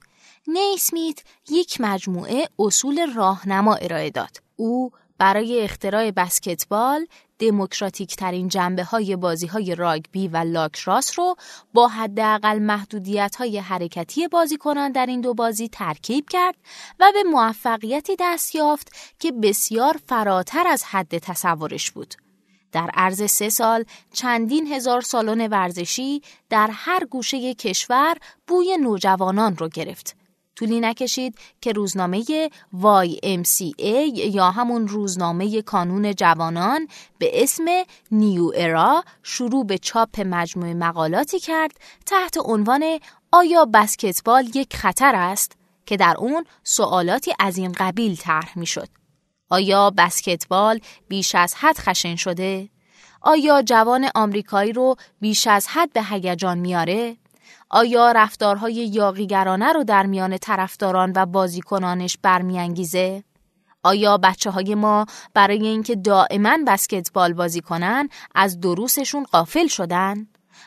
نیسمیت 0.47 1.19
یک 1.51 1.81
مجموعه 1.81 2.49
اصول 2.59 3.13
راهنما 3.15 3.75
ارائه 3.75 4.11
داد. 4.11 4.37
او 4.57 4.91
برای 5.19 5.61
اختراع 5.61 6.11
بسکتبال 6.11 7.07
دموکراتیک 7.39 8.17
ترین 8.17 8.49
جنبه 8.49 8.85
های 8.85 9.17
بازی 9.17 9.47
های 9.47 9.75
راگبی 9.75 10.29
و 10.29 10.37
لاکراس 10.37 11.19
رو 11.19 11.37
با 11.75 11.89
حداقل 11.89 12.59
محدودیت 12.59 13.37
های 13.37 13.59
حرکتی 13.59 14.29
بازیکنان 14.29 14.93
در 14.93 15.07
این 15.07 15.21
دو 15.21 15.35
بازی 15.35 15.69
ترکیب 15.69 16.29
کرد 16.29 16.55
و 17.01 17.13
به 17.15 17.23
موفقیتی 17.23 18.17
دست 18.21 18.55
یافت 18.55 18.93
که 19.19 19.33
بسیار 19.33 20.01
فراتر 20.07 20.67
از 20.67 20.85
حد 20.85 21.19
تصورش 21.19 21.91
بود. 21.91 22.26
در 22.77 22.91
عرض 22.95 23.31
سه 23.31 23.49
سال 23.49 23.85
چندین 24.13 24.67
هزار 24.67 25.01
سالن 25.01 25.47
ورزشی 25.47 26.23
در 26.51 26.71
هر 26.73 27.05
گوشه 27.05 27.55
کشور 27.55 28.17
بوی 28.47 28.77
نوجوانان 28.77 29.57
رو 29.57 29.69
گرفت. 29.69 30.17
طولی 30.57 30.81
نکشید 30.81 31.39
که 31.61 31.73
روزنامه 31.73 32.49
YMCA 32.75 34.19
یا 34.35 34.51
همون 34.51 34.89
روزنامه 34.89 35.63
کانون 35.63 36.15
جوانان 36.15 36.89
به 37.19 37.43
اسم 37.43 37.65
نیو 38.11 38.53
ارا 38.55 39.05
شروع 39.23 39.65
به 39.67 39.79
چاپ 39.79 40.21
مجموعه 40.27 40.75
مقالاتی 40.75 41.41
کرد 41.41 41.73
تحت 42.07 42.37
عنوان 42.45 42.99
آیا 43.33 43.65
بسکتبال 43.65 44.51
یک 44.55 44.77
خطر 44.77 45.15
است 45.15 45.53
که 45.87 45.97
در 45.97 46.15
اون 46.19 46.45
سوالاتی 46.65 47.33
از 47.39 47.59
این 47.59 47.73
قبیل 47.73 48.17
طرح 48.17 48.59
می 48.59 48.67
شد. 48.67 48.89
آیا 49.51 49.91
بسکتبال 49.91 50.81
بیش 51.09 51.35
از 51.35 51.55
حد 51.55 51.79
خشن 51.79 52.17
شده؟ 52.17 52.69
آیا 53.21 53.63
جوان 53.63 54.09
آمریکایی 54.15 54.73
رو 54.73 54.97
بیش 55.21 55.47
از 55.47 55.69
حد 55.69 55.93
به 55.93 56.03
هیجان 56.03 56.59
میاره؟ 56.59 57.17
آیا 57.71 58.13
رفتارهای 58.13 58.75
یاقیگرانه 58.75 59.73
رو 59.73 59.85
در 59.85 60.07
میان 60.07 60.39
طرفداران 60.39 61.13
و 61.17 61.27
بازیکنانش 61.27 62.19
برمیانگیزه؟ 62.23 63.25
آیا 63.83 64.19
بچه 64.19 64.51
های 64.51 64.75
ما 64.75 65.07
برای 65.35 65.67
اینکه 65.67 65.97
دائما 65.97 66.59
بسکتبال 66.67 67.33
بازی 67.33 67.61
کنن 67.61 68.09
از 68.35 68.61
دروسشون 68.61 69.25
قافل 69.25 69.67
شدن؟ 69.67 70.27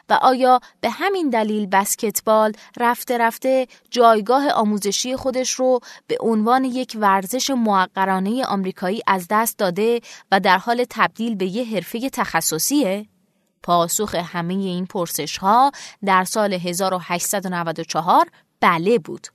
و 0.09 0.13
آیا 0.13 0.59
به 0.81 0.89
همین 0.89 1.29
دلیل 1.29 1.65
بسکتبال 1.65 2.53
رفته 2.77 3.17
رفته 3.17 3.67
جایگاه 3.91 4.49
آموزشی 4.49 5.15
خودش 5.15 5.51
رو 5.51 5.79
به 6.07 6.17
عنوان 6.19 6.63
یک 6.63 6.97
ورزش 6.99 7.49
موقرانه 7.49 8.45
آمریکایی 8.45 9.01
از 9.07 9.27
دست 9.29 9.57
داده 9.57 10.01
و 10.31 10.39
در 10.39 10.57
حال 10.57 10.85
تبدیل 10.89 11.35
به 11.35 11.45
یه 11.45 11.63
حرفه 11.63 12.09
تخصصیه؟ 12.09 13.05
پاسخ 13.63 14.15
همه 14.15 14.53
این 14.53 14.85
پرسش 14.85 15.37
ها 15.37 15.71
در 16.05 16.23
سال 16.23 16.53
1894 16.53 18.25
بله 18.61 18.99
بود. 18.99 19.27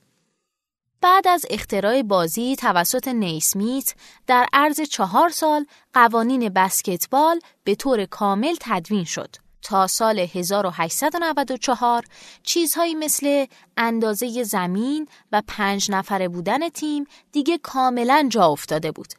بعد 1.00 1.28
از 1.28 1.46
اختراع 1.50 2.02
بازی 2.02 2.56
توسط 2.56 3.08
نیسمیت 3.08 3.94
در 4.26 4.46
عرض 4.52 4.80
چهار 4.80 5.28
سال 5.28 5.66
قوانین 5.94 6.48
بسکتبال 6.48 7.40
به 7.64 7.74
طور 7.74 8.04
کامل 8.04 8.54
تدوین 8.60 9.04
شد. 9.04 9.36
تا 9.64 9.86
سال 9.86 10.18
1894 10.18 12.04
چیزهایی 12.42 12.94
مثل 12.94 13.46
اندازه 13.76 14.42
زمین 14.42 15.08
و 15.32 15.42
پنج 15.48 15.90
نفره 15.90 16.28
بودن 16.28 16.68
تیم 16.68 17.04
دیگه 17.32 17.58
کاملا 17.58 18.26
جا 18.30 18.46
افتاده 18.46 18.92
بود. 18.92 19.14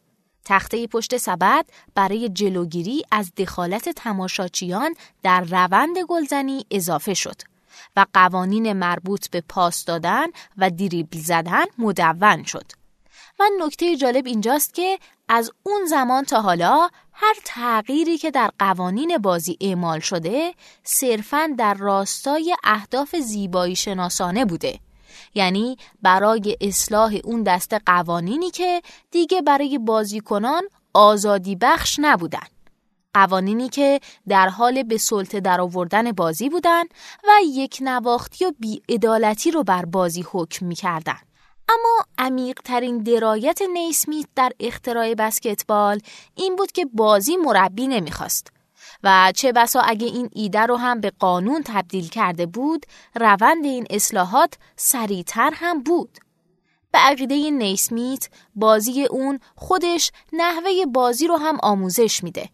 تخته 0.45 0.87
پشت 0.87 1.17
سبد 1.17 1.65
برای 1.95 2.29
جلوگیری 2.29 3.03
از 3.11 3.31
دخالت 3.37 3.89
تماشاچیان 3.89 4.95
در 5.23 5.41
روند 5.41 5.97
گلزنی 6.07 6.65
اضافه 6.71 7.13
شد 7.13 7.41
و 7.95 8.05
قوانین 8.13 8.73
مربوط 8.73 9.29
به 9.29 9.41
پاس 9.49 9.85
دادن 9.85 10.27
و 10.57 10.69
دریبل 10.69 11.19
زدن 11.19 11.65
مدون 11.77 12.43
شد. 12.43 12.71
و 13.39 13.43
نکته 13.59 13.97
جالب 13.97 14.25
اینجاست 14.25 14.73
که 14.73 14.99
از 15.27 15.51
اون 15.63 15.85
زمان 15.85 16.23
تا 16.23 16.41
حالا 16.41 16.89
هر 17.17 17.35
تغییری 17.45 18.17
که 18.17 18.31
در 18.31 18.51
قوانین 18.59 19.17
بازی 19.17 19.57
اعمال 19.61 19.99
شده 19.99 20.53
صرفاً 20.83 21.49
در 21.57 21.73
راستای 21.73 22.55
اهداف 22.63 23.15
زیبایی 23.15 23.75
شناسانه 23.75 24.45
بوده 24.45 24.79
یعنی 25.35 25.77
برای 26.01 26.57
اصلاح 26.61 27.17
اون 27.23 27.43
دست 27.43 27.73
قوانینی 27.85 28.51
که 28.51 28.81
دیگه 29.11 29.41
برای 29.41 29.77
بازیکنان 29.77 30.63
آزادی 30.93 31.55
بخش 31.55 31.99
نبودن 32.01 32.47
قوانینی 33.13 33.69
که 33.69 33.99
در 34.27 34.49
حال 34.49 34.83
به 34.83 34.97
سلطه 34.97 35.39
در 35.39 35.61
آوردن 35.61 36.11
بازی 36.11 36.49
بودن 36.49 36.83
و 37.23 37.31
یک 37.47 37.77
نواختی 37.81 38.45
و 38.45 38.53
بیعدالتی 38.59 39.51
رو 39.51 39.63
بر 39.63 39.85
بازی 39.85 40.25
حکم 40.31 40.65
می 40.65 40.75
کردن. 40.75 41.17
اما 41.69 42.05
عمیقترین 42.17 42.97
درایت 42.97 43.61
نیسمیت 43.61 44.27
در 44.35 44.51
اختراع 44.59 45.13
بسکتبال 45.13 45.99
این 46.35 46.55
بود 46.55 46.71
که 46.71 46.85
بازی 46.85 47.37
مربی 47.37 47.87
نمی‌خواست 47.87 48.51
و 49.03 49.31
چه 49.35 49.51
بسا 49.51 49.79
اگه 49.79 50.07
این 50.07 50.29
ایده 50.33 50.59
رو 50.59 50.75
هم 50.75 51.01
به 51.01 51.11
قانون 51.19 51.63
تبدیل 51.65 52.09
کرده 52.09 52.45
بود 52.45 52.85
روند 53.15 53.65
این 53.65 53.87
اصلاحات 53.89 54.53
سریعتر 54.75 55.51
هم 55.53 55.83
بود. 55.83 56.17
به 56.91 56.99
عقیده 56.99 57.49
نیسمیت 57.49 58.29
بازی 58.55 59.05
اون 59.05 59.39
خودش 59.55 60.11
نحوه 60.33 60.85
بازی 60.93 61.27
رو 61.27 61.37
هم 61.37 61.57
آموزش 61.63 62.23
میده 62.23 62.49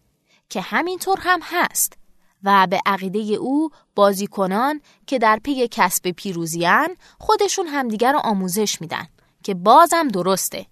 که 0.50 0.62
همینطور 0.62 1.20
هم 1.22 1.40
هست. 1.44 2.01
و 2.44 2.68
به 2.68 2.82
عقیده 2.86 3.20
او 3.20 3.70
بازیکنان 3.96 4.82
که 5.08 5.20
در 5.20 5.40
پی 5.44 5.68
کسب 5.68 6.12
پیروزیان 6.12 6.90
خودشون 7.20 7.68
همدیگر 7.68 8.12
رو 8.12 8.20
آموزش 8.24 8.82
میدن 8.82 9.08
که 9.44 9.54
بازم 9.54 10.08
درسته. 10.08 10.66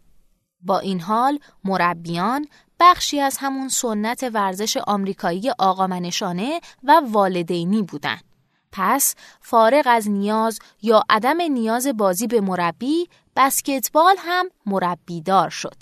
با 0.62 0.80
این 0.80 1.02
حال 1.02 1.40
مربیان 1.64 2.48
بخشی 2.80 3.20
از 3.20 3.38
همون 3.38 3.70
سنت 3.70 4.30
ورزش 4.34 4.78
آمریکایی 4.78 5.50
آقامنشانه 5.60 6.62
و 6.84 7.02
والدینی 7.06 7.84
بودن. 7.84 8.18
پس 8.72 9.16
فارغ 9.42 9.84
از 9.86 10.10
نیاز 10.10 10.60
یا 10.82 11.04
عدم 11.10 11.42
نیاز 11.42 11.88
بازی 11.88 12.28
به 12.28 12.42
مربی 12.42 13.10
بسکتبال 13.36 14.16
هم 14.18 14.50
مربیدار 14.66 15.50
شد. 15.50 15.76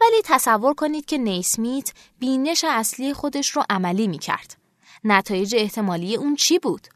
ولی 0.00 0.22
تصور 0.24 0.74
کنید 0.74 1.04
که 1.04 1.18
نیسمیت 1.18 1.92
بینش 2.18 2.64
اصلی 2.68 3.14
خودش 3.14 3.50
رو 3.50 3.62
عملی 3.70 4.08
می 4.08 4.18
کرد. 4.18 4.56
نتایج 5.04 5.54
احتمالی 5.58 6.16
اون 6.16 6.36
چی 6.36 6.58
بود؟ 6.58 6.88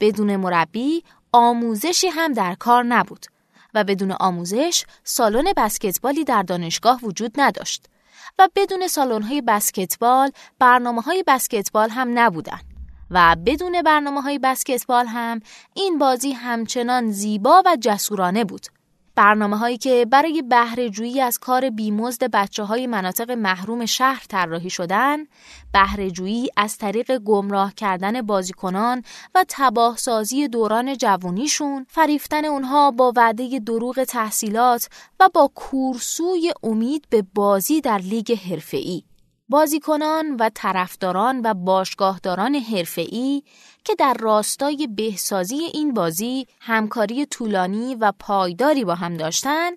بدون 0.00 0.36
مربی 0.36 1.04
آموزشی 1.32 2.08
هم 2.08 2.32
در 2.32 2.54
کار 2.54 2.84
نبود 2.84 3.26
و 3.74 3.84
بدون 3.84 4.12
آموزش 4.12 4.84
سالن 5.04 5.52
بسکتبالی 5.56 6.24
در 6.24 6.42
دانشگاه 6.42 7.00
وجود 7.02 7.32
نداشت 7.40 7.86
و 8.38 8.48
بدون 8.56 8.88
سالن 8.88 9.40
بسکتبال 9.40 10.30
برنامه 10.58 11.02
های 11.02 11.24
بسکتبال 11.26 11.90
هم 11.90 12.18
نبودن 12.18 12.60
و 13.10 13.36
بدون 13.46 13.82
برنامه 13.82 14.20
های 14.20 14.38
بسکتبال 14.38 15.06
هم 15.06 15.40
این 15.74 15.98
بازی 15.98 16.32
همچنان 16.32 17.10
زیبا 17.10 17.62
و 17.66 17.76
جسورانه 17.80 18.44
بود 18.44 18.66
برنامه 19.18 19.56
هایی 19.56 19.78
که 19.78 20.06
برای 20.10 20.42
بهرهجویی 20.42 21.20
از 21.20 21.38
کار 21.38 21.70
بیمزد 21.70 22.24
بچه 22.24 22.62
های 22.62 22.86
مناطق 22.86 23.30
محروم 23.30 23.86
شهر 23.86 24.24
طراحی 24.28 24.70
شدن، 24.70 25.18
بهرهجویی 25.72 26.48
از 26.56 26.78
طریق 26.78 27.18
گمراه 27.18 27.74
کردن 27.74 28.22
بازیکنان 28.22 29.02
و 29.34 29.44
تباه 29.48 29.96
سازی 29.96 30.48
دوران 30.48 30.96
جوانیشون، 30.96 31.86
فریفتن 31.88 32.44
اونها 32.44 32.90
با 32.90 33.12
وعده 33.16 33.58
دروغ 33.58 34.04
تحصیلات 34.04 34.88
و 35.20 35.28
با 35.34 35.50
کورسوی 35.54 36.52
امید 36.62 37.06
به 37.10 37.24
بازی 37.34 37.80
در 37.80 37.98
لیگ 37.98 38.38
حرفه‌ای. 38.50 39.07
بازیکنان 39.48 40.36
و 40.36 40.50
طرفداران 40.54 41.40
و 41.44 41.54
باشگاهداران 41.54 42.54
حرفه‌ای 42.54 43.42
که 43.84 43.94
در 43.94 44.14
راستای 44.20 44.86
بهسازی 44.86 45.56
این 45.56 45.94
بازی 45.94 46.46
همکاری 46.60 47.26
طولانی 47.26 47.94
و 47.94 48.12
پایداری 48.18 48.84
با 48.84 48.94
هم 48.94 49.16
داشتن 49.16 49.70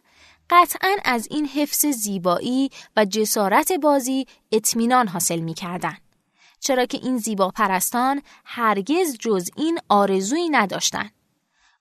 قطعا 0.50 0.96
از 1.06 1.28
این 1.32 1.46
حفظ 1.46 1.86
زیبایی 1.86 2.70
و 2.98 3.06
جسارت 3.06 3.72
بازی 3.72 4.26
اطمینان 4.52 5.08
حاصل 5.08 5.40
می. 5.40 5.56
چرا 6.60 6.86
که 6.86 7.00
این 7.04 7.18
زیبا 7.18 7.50
پرستان 7.50 8.22
هرگز 8.46 9.18
جز 9.20 9.50
این 9.58 9.80
آرزویی 9.90 10.50
نداشتن. 10.50 11.10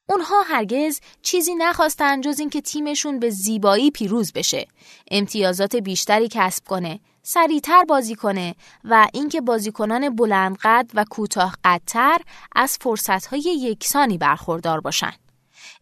اونها 0.09 0.42
هرگز 0.42 1.00
چیزی 1.23 1.54
نخواستن 1.54 2.20
جز 2.20 2.40
اینکه 2.40 2.61
تیمشون 2.61 3.18
به 3.18 3.30
زیبایی 3.30 3.90
پیروز 3.90 4.32
بشه، 4.32 4.66
امتیازات 5.11 5.76
بیشتری 5.76 6.28
کسب 6.30 6.64
کنه، 6.64 7.00
سریعتر 7.23 7.85
بازی 7.85 8.15
کنه 8.15 8.55
و 8.85 9.09
اینکه 9.13 9.41
بازیکنان 9.41 10.17
بلندقد 10.17 10.91
و 10.95 11.04
کوتاه 11.11 11.54
قدتر 11.65 12.19
از 12.56 12.78
فرصتهای 12.80 13.41
یکسانی 13.41 14.19
برخوردار 14.19 14.80
باشن. 14.80 15.13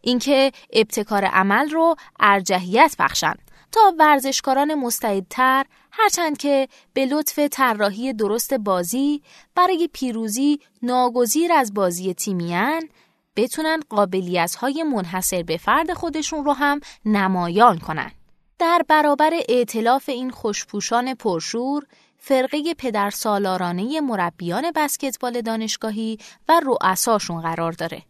اینکه 0.01 0.51
ابتکار 0.73 1.25
عمل 1.25 1.69
رو 1.69 1.95
ارجحیت 2.19 2.95
بخشن 2.99 3.35
تا 3.71 3.93
ورزشکاران 3.99 4.75
مستعدتر 4.75 5.65
هرچند 5.91 6.37
که 6.37 6.67
به 6.93 7.05
لطف 7.05 7.39
طراحی 7.39 8.13
درست 8.13 8.53
بازی 8.53 9.21
برای 9.55 9.89
پیروزی 9.93 10.59
ناگزیر 10.81 11.53
از 11.53 11.73
بازی 11.73 12.13
تیمیان 12.13 12.89
بتونن 13.35 13.79
قابلیت 13.89 14.55
های 14.55 14.83
منحصر 14.83 15.43
به 15.43 15.57
فرد 15.57 15.93
خودشون 15.93 16.45
رو 16.45 16.53
هم 16.53 16.79
نمایان 17.05 17.79
کنن. 17.79 18.11
در 18.59 18.85
برابر 18.87 19.33
ائتلاف 19.49 20.09
این 20.09 20.29
خوشپوشان 20.29 21.13
پرشور، 21.13 21.83
فرقه 22.17 22.73
پدر 22.77 23.09
سالارانه 23.09 24.01
مربیان 24.01 24.71
بسکتبال 24.75 25.41
دانشگاهی 25.41 26.17
و 26.49 26.61
رؤساشون 26.63 27.41
قرار 27.41 27.71
داره. 27.71 28.01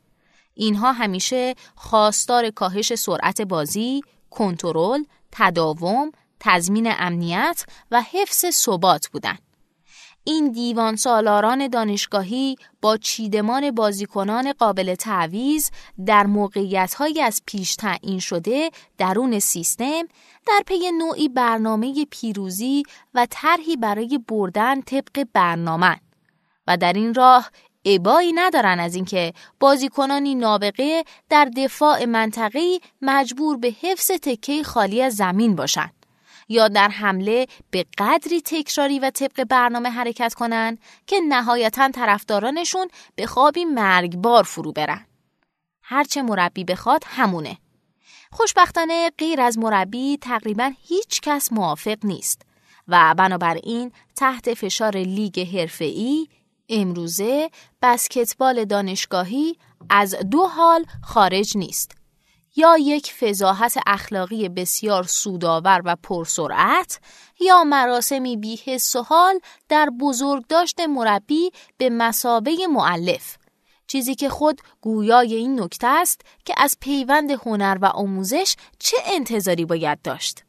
اینها 0.54 0.92
همیشه 0.92 1.56
خواستار 1.76 2.50
کاهش 2.50 2.96
سرعت 2.96 3.42
بازی، 3.42 4.02
کنترل، 4.30 5.04
تداوم، 5.32 6.12
تضمین 6.40 6.94
امنیت 6.98 7.66
و 7.92 8.02
حفظ 8.02 8.46
ثبات 8.50 9.08
بودند. 9.08 9.40
این 10.24 10.52
دیوان 10.52 10.96
سالاران 10.96 11.68
دانشگاهی 11.68 12.56
با 12.82 12.98
چیدمان 12.98 13.72
بازیکنان 13.72 14.54
قابل 14.54 14.96
تعویز 14.96 15.72
در 16.06 16.26
موقعیت 16.26 16.96
از 17.24 17.42
پیش 17.46 17.76
تعیین 17.76 18.20
شده 18.20 18.70
درون 18.98 19.40
سیستم 19.40 20.04
در 20.50 20.64
پی 20.66 20.92
نوعی 20.92 21.30
برنامه 21.30 22.06
پیروزی 22.06 22.84
و 23.14 23.28
طرحی 23.30 23.78
برای 23.78 24.20
بردن 24.28 24.82
طبق 24.82 25.26
برنامه 25.34 26.00
و 26.68 26.78
در 26.78 26.94
این 26.94 27.14
راه 27.14 27.52
ابایی 27.86 28.34
ندارن 28.34 28.80
از 28.80 28.96
اینکه 28.96 29.34
بازیکنانی 29.60 30.36
نابغه 30.36 31.04
در 31.30 31.46
دفاع 31.46 32.06
منطقی 32.06 32.80
مجبور 33.02 33.58
به 33.58 33.76
حفظ 33.82 34.12
تکه 34.12 34.64
خالی 34.64 35.02
از 35.02 35.16
زمین 35.16 35.56
باشند. 35.56 36.06
یا 36.50 36.68
در 36.68 36.90
حمله 36.90 37.48
به 37.72 37.86
قدری 37.98 38.42
تکراری 38.42 39.00
و 39.00 39.10
طبق 39.10 39.44
برنامه 39.44 39.90
حرکت 39.90 40.34
کنند 40.34 40.80
که 41.08 41.20
نهایتا 41.20 41.90
طرفدارانشون 41.90 42.88
به 43.16 43.26
خوابی 43.26 43.66
مرگبار 43.66 44.44
فرو 44.44 44.72
برن. 44.72 45.06
هرچه 45.84 46.22
مربی 46.22 46.64
بخواد 46.64 47.04
همونه. 47.08 47.58
خوشبختانه 48.32 49.12
غیر 49.18 49.42
از 49.42 49.58
مربی 49.58 50.18
تقریبا 50.22 50.72
هیچ 50.88 51.22
کس 51.22 51.54
موافق 51.54 51.98
نیست. 52.04 52.42
و 52.88 53.16
بنابراین 53.18 53.92
تحت 54.16 54.54
فشار 54.54 54.98
لیگ 54.98 55.58
حرفه‌ای 55.58 56.28
امروزه 56.70 57.50
بسکتبال 57.82 58.66
دانشگاهی 58.66 59.58
از 59.90 60.16
دو 60.32 60.48
حال 60.48 60.86
خارج 61.04 61.58
نیست. 61.58 61.92
یا 62.56 62.78
یک 62.78 63.14
فضاحت 63.14 63.78
اخلاقی 63.88 64.50
بسیار 64.50 65.04
سودآور 65.04 65.82
و 65.86 65.96
پرسرعت 66.04 67.00
یا 67.40 67.64
مراسمی 67.64 68.38
بی 68.38 68.60
حس 68.66 68.96
و 68.96 69.02
حال 69.04 69.40
در 69.70 69.90
بزرگداشت 70.00 70.80
مربی 70.80 71.52
به 71.78 71.90
مسابه 71.90 72.68
معلف 72.68 73.38
چیزی 73.90 74.16
که 74.16 74.30
خود 74.30 74.62
گویای 74.82 75.36
این 75.36 75.62
نکته 75.62 75.88
است 75.88 76.22
که 76.46 76.54
از 76.58 76.78
پیوند 76.80 77.32
هنر 77.32 77.78
و 77.82 77.86
آموزش 77.86 78.56
چه 78.80 78.98
انتظاری 79.06 79.66
باید 79.66 80.02
داشت. 80.02 80.44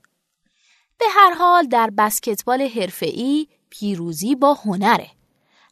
به 0.99 1.07
هر 1.11 1.35
حال 1.35 1.67
در 1.67 1.91
بسکتبال 1.99 2.63
حرفه‌ای 2.63 3.47
پیروزی 3.71 4.35
با 4.35 4.55
هنره. 4.55 5.11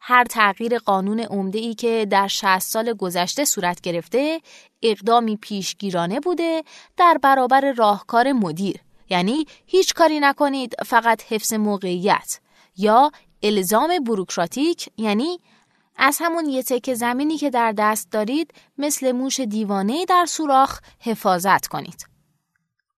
هر 0.00 0.24
تغییر 0.24 0.78
قانون 0.78 1.20
عمده 1.20 1.58
ای 1.58 1.74
که 1.74 2.06
در 2.10 2.28
60 2.28 2.58
سال 2.58 2.92
گذشته 2.92 3.44
صورت 3.44 3.80
گرفته 3.80 4.40
اقدامی 4.82 5.36
پیشگیرانه 5.36 6.20
بوده 6.20 6.62
در 6.96 7.18
برابر 7.22 7.72
راهکار 7.72 8.32
مدیر. 8.32 8.80
یعنی 9.10 9.46
هیچ 9.66 9.94
کاری 9.94 10.20
نکنید 10.20 10.74
فقط 10.86 11.22
حفظ 11.22 11.52
موقعیت 11.52 12.40
یا 12.76 13.10
الزام 13.42 13.98
بروکراتیک 14.04 14.88
یعنی 14.96 15.40
از 15.98 16.18
همون 16.20 16.46
یه 16.46 16.62
تک 16.62 16.94
زمینی 16.94 17.36
که 17.36 17.50
در 17.50 17.72
دست 17.72 18.08
دارید 18.10 18.54
مثل 18.78 19.12
موش 19.12 19.40
دیوانه 19.40 20.04
در 20.04 20.26
سوراخ 20.26 20.80
حفاظت 21.00 21.66
کنید. 21.66 22.18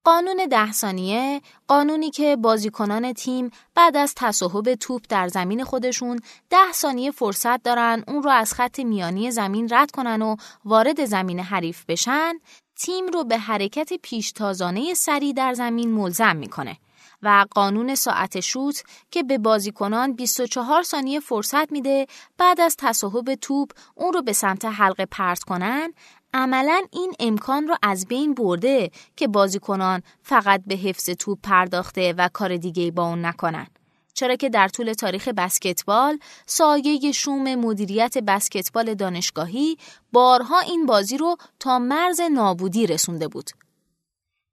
قانون 0.04 0.46
ده 0.50 0.72
ثانیه 0.72 1.40
قانونی 1.68 2.10
که 2.10 2.36
بازیکنان 2.36 3.12
تیم 3.12 3.50
بعد 3.74 3.96
از 3.96 4.14
تصاحب 4.16 4.74
توپ 4.74 5.02
در 5.08 5.28
زمین 5.28 5.64
خودشون 5.64 6.20
ده 6.50 6.72
ثانیه 6.72 7.10
فرصت 7.10 7.62
دارن 7.62 8.04
اون 8.08 8.22
رو 8.22 8.30
از 8.30 8.54
خط 8.54 8.80
میانی 8.80 9.30
زمین 9.30 9.68
رد 9.70 9.90
کنن 9.90 10.22
و 10.22 10.36
وارد 10.64 11.04
زمین 11.04 11.40
حریف 11.40 11.84
بشن 11.88 12.32
تیم 12.76 13.06
رو 13.06 13.24
به 13.24 13.38
حرکت 13.38 13.92
پیشتازانه 14.02 14.94
سری 14.94 15.32
در 15.32 15.54
زمین 15.54 15.92
ملزم 15.92 16.36
می‌کنه 16.36 16.76
و 17.22 17.46
قانون 17.50 17.94
ساعت 17.94 18.40
شوت 18.40 18.82
که 19.10 19.22
به 19.22 19.38
بازیکنان 19.38 20.12
24 20.12 20.82
ثانیه 20.82 21.20
فرصت 21.20 21.72
میده 21.72 22.06
بعد 22.38 22.60
از 22.60 22.76
تصاحب 22.78 23.34
توپ 23.34 23.70
اون 23.94 24.12
رو 24.12 24.22
به 24.22 24.32
سمت 24.32 24.64
حلقه 24.64 25.06
پرت 25.06 25.42
کنن 25.42 25.92
عملا 26.34 26.82
این 26.92 27.12
امکان 27.20 27.68
رو 27.68 27.76
از 27.82 28.06
بین 28.06 28.34
برده 28.34 28.90
که 29.16 29.28
بازیکنان 29.28 30.02
فقط 30.22 30.62
به 30.66 30.74
حفظ 30.74 31.10
توپ 31.10 31.38
پرداخته 31.42 32.14
و 32.18 32.28
کار 32.32 32.56
دیگه 32.56 32.90
با 32.90 33.08
اون 33.08 33.24
نکنن. 33.26 33.66
چرا 34.14 34.36
که 34.36 34.48
در 34.48 34.68
طول 34.68 34.92
تاریخ 34.92 35.28
بسکتبال 35.28 36.18
سایه 36.46 37.12
شوم 37.12 37.54
مدیریت 37.54 38.18
بسکتبال 38.18 38.94
دانشگاهی 38.94 39.76
بارها 40.12 40.60
این 40.60 40.86
بازی 40.86 41.16
رو 41.16 41.36
تا 41.60 41.78
مرز 41.78 42.20
نابودی 42.20 42.86
رسونده 42.86 43.28
بود. 43.28 43.50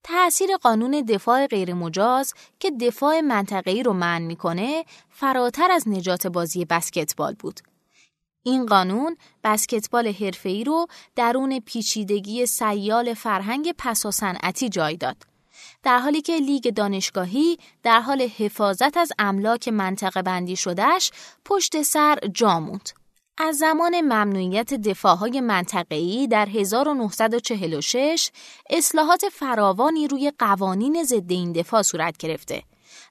تأثیر 0.10 0.58
قانون 0.58 1.02
دفاع 1.02 1.48
غیرمجاز 1.48 2.34
که 2.60 2.72
دفاع 2.72 3.22
منطقه‌ای 3.22 3.84
رو 3.84 3.94
منع 3.94 4.26
می‌کنه 4.26 4.86
فراتر 5.10 5.72
از 5.72 5.88
نجات 5.88 6.28
بازی 6.28 6.66
بسکتبال 6.66 7.34
بود. 7.40 7.60
این 8.44 8.66
قانون 8.66 9.18
بسکتبال 9.44 10.08
حرفه‌ای 10.08 10.64
رو 10.64 10.88
درون 11.16 11.60
پیچیدگی 11.60 12.46
سیال 12.46 13.14
فرهنگ 13.14 13.76
پسا 13.78 14.12
صنعتی 14.12 14.70
جای 14.70 14.98
داد. 14.98 15.18
در 15.84 16.00
حالی 16.00 16.22
که 16.22 16.38
لیگ 16.38 16.74
دانشگاهی 16.74 17.58
در 17.84 18.00
حال 18.00 18.22
حفاظت 18.22 18.98
از 18.98 19.12
املاک 19.20 19.68
منطقه 19.68 20.22
بندی 20.22 20.56
شدهش 20.56 21.12
پشت 21.46 21.82
سر 21.82 22.20
جاموند. 22.34 22.90
از 23.40 23.58
زمان 23.58 24.02
ممنوعیت 24.02 24.74
دفاعهای 24.74 25.42
منطقه‌ای 25.42 26.28
در 26.28 26.50
1946 26.50 28.32
اصلاحات 28.70 29.30
فراوانی 29.32 30.08
روی 30.08 30.32
قوانین 30.40 31.04
ضد 31.04 31.32
این 31.32 31.52
دفاع 31.52 31.82
صورت 31.82 32.18
گرفته 32.18 32.64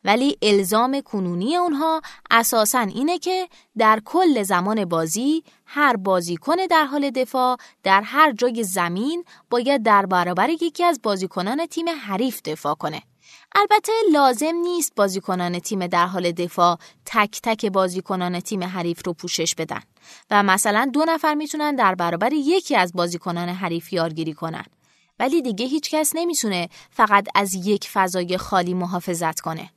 ولی 0.05 0.39
الزام 0.43 1.01
کنونی 1.01 1.57
اونها 1.57 2.01
اساساً 2.31 2.81
اینه 2.81 3.19
که 3.19 3.49
در 3.79 4.01
کل 4.05 4.43
زمان 4.43 4.85
بازی 4.85 5.45
هر 5.67 5.97
بازیکن 5.97 6.57
در 6.71 6.85
حال 6.85 7.11
دفاع 7.11 7.57
در 7.83 8.03
هر 8.03 8.33
جای 8.33 8.65
زمین 8.65 9.25
باید 9.51 9.83
در 9.83 10.07
برابر 10.07 10.51
یکی 10.51 10.85
از 10.85 11.01
بازیکنان 11.03 11.67
تیم 11.67 11.89
حریف 11.89 12.43
دفاع 12.43 12.75
کنه. 12.75 13.03
البته 13.59 13.93
لازم 14.13 14.55
نیست 14.55 14.95
بازیکنان 14.95 15.59
تیم 15.59 15.87
در 15.87 16.07
حال 16.07 16.33
دفاع 16.33 16.79
تک 17.07 17.41
تک 17.43 17.67
بازیکنان 17.67 18.41
تیم 18.41 18.65
حریف 18.65 19.07
رو 19.07 19.13
پوشش 19.13 19.55
بدن 19.55 19.81
و 20.31 20.43
مثلا 20.43 20.91
دو 20.93 21.05
نفر 21.05 21.35
می‌تونن 21.35 21.77
در 21.77 21.95
برابر 21.95 22.33
یکی 22.33 22.77
از 22.77 22.93
بازیکنان 22.93 23.49
حریف 23.49 23.93
یارگیری 23.93 24.33
کنن. 24.33 24.65
ولی 25.19 25.43
دیگه 25.43 25.67
هیچ 25.67 25.91
کس 25.91 26.13
نمی‌تونه 26.15 26.69
فقط 26.91 27.29
از 27.35 27.55
یک 27.55 27.89
فضای 27.89 28.39
خالی 28.39 28.75
محافظت 28.75 29.41
کنه. 29.41 29.71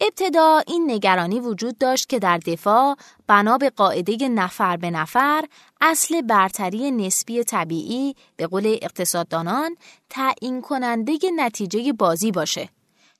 ابتدا 0.00 0.62
این 0.66 0.90
نگرانی 0.90 1.40
وجود 1.40 1.78
داشت 1.78 2.08
که 2.08 2.18
در 2.18 2.38
دفاع 2.38 2.96
بنا 3.26 3.58
به 3.58 3.70
قاعده 3.70 4.28
نفر 4.28 4.76
به 4.76 4.90
نفر 4.90 5.44
اصل 5.80 6.20
برتری 6.20 6.90
نسبی 6.90 7.44
طبیعی 7.44 8.14
به 8.36 8.46
قول 8.46 8.78
اقتصاددانان 8.82 9.76
تعیین 10.10 10.60
کننده 10.60 11.18
نتیجه 11.36 11.92
بازی 11.92 12.32
باشه. 12.32 12.68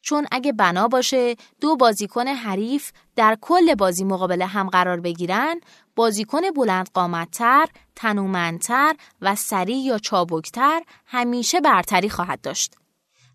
چون 0.06 0.26
اگه 0.30 0.52
بنا 0.52 0.88
باشه 0.88 1.36
دو 1.60 1.76
بازیکن 1.76 2.28
حریف 2.28 2.92
در 3.16 3.38
کل 3.40 3.74
بازی 3.74 4.04
مقابل 4.04 4.42
هم 4.42 4.68
قرار 4.68 5.00
بگیرن 5.00 5.60
بازیکن 5.96 6.50
بلند 6.56 6.90
قامتتر، 6.94 7.66
تنومندتر 7.96 8.96
و 9.20 9.34
سریع 9.34 9.76
یا 9.76 9.98
چابکتر 9.98 10.82
همیشه 11.06 11.60
برتری 11.60 12.08
خواهد 12.08 12.40
داشت. 12.40 12.74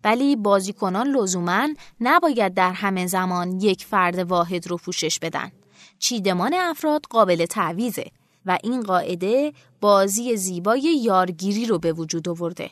ولی 0.04 0.36
بازیکنان 0.36 1.08
لزوما 1.08 1.68
نباید 2.00 2.54
در 2.54 2.72
همه 2.72 3.06
زمان 3.06 3.60
یک 3.60 3.84
فرد 3.84 4.18
واحد 4.18 4.66
رو 4.66 4.76
پوشش 4.76 5.18
بدن. 5.18 5.52
چیدمان 5.98 6.54
افراد 6.54 7.02
قابل 7.10 7.46
تعویزه 7.46 8.06
و 8.46 8.58
این 8.62 8.82
قاعده 8.82 9.52
بازی 9.80 10.36
زیبای 10.36 11.00
یارگیری 11.04 11.66
رو 11.66 11.78
به 11.78 11.92
وجود 11.92 12.28
آورده. 12.28 12.70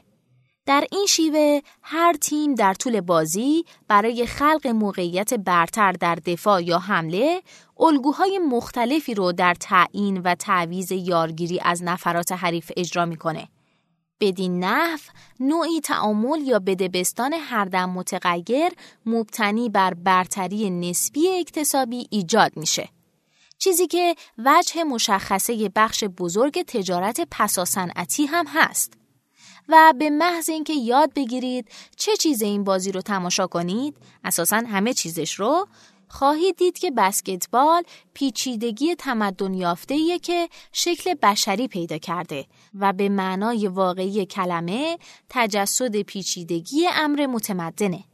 در 0.71 0.85
این 0.93 1.07
شیوه 1.07 1.61
هر 1.83 2.13
تیم 2.13 2.55
در 2.55 2.75
طول 2.75 3.01
بازی 3.01 3.65
برای 3.89 4.27
خلق 4.27 4.67
موقعیت 4.67 5.35
برتر 5.35 5.93
در 5.93 6.15
دفاع 6.15 6.63
یا 6.63 6.79
حمله 6.79 7.43
الگوهای 7.81 8.39
مختلفی 8.39 9.15
رو 9.15 9.33
در 9.33 9.55
تعیین 9.55 10.19
و 10.19 10.35
تعویز 10.35 10.93
یارگیری 10.93 11.61
از 11.63 11.83
نفرات 11.83 12.33
حریف 12.33 12.73
اجرا 12.77 13.07
می‌کنه. 13.07 13.49
بدین 14.21 14.65
نحو 14.65 14.99
نوعی 15.41 15.81
تعامل 15.81 16.41
یا 16.41 16.59
بدبستان 16.59 17.33
هر 17.33 17.65
دم 17.65 17.91
متغیر 17.91 18.73
مبتنی 19.07 19.69
بر 19.69 19.95
برتری 19.95 20.71
نسبی 20.71 21.29
اکتسابی 21.29 22.07
ایجاد 22.11 22.57
میشه. 22.57 22.89
چیزی 23.59 23.87
که 23.87 24.15
وجه 24.39 24.85
مشخصه 24.85 25.71
بخش 25.77 26.05
بزرگ 26.05 26.63
تجارت 26.63 27.29
پسا 27.31 27.65
صنعتی 27.65 28.27
هم 28.27 28.47
هست. 28.49 29.00
و 29.73 29.95
به 29.99 30.11
محض 30.11 30.51
اینکه 30.51 30.73
یاد 30.73 31.15
بگیرید 31.15 31.69
چه 31.97 32.17
چیز 32.17 32.43
این 32.43 32.65
بازی 32.65 32.93
رو 32.93 33.01
تماشا 33.01 33.47
کنید 33.47 33.97
اساسا 34.25 34.57
همه 34.57 34.95
چیزش 34.95 35.35
رو 35.35 35.67
خواهید 36.09 36.57
دید 36.57 36.79
که 36.79 36.91
بسکتبال 36.91 37.83
پیچیدگی 38.15 38.95
تمدن 38.95 39.55
یافته 39.55 40.19
که 40.19 40.49
شکل 40.73 41.15
بشری 41.15 41.69
پیدا 41.69 41.99
کرده 41.99 42.47
و 42.75 42.93
به 42.93 43.09
معنای 43.09 43.69
واقعی 43.69 44.27
کلمه 44.27 44.99
تجسد 45.29 46.03
پیچیدگی 46.03 46.89
امر 46.95 47.27
متمدنه. 47.27 48.05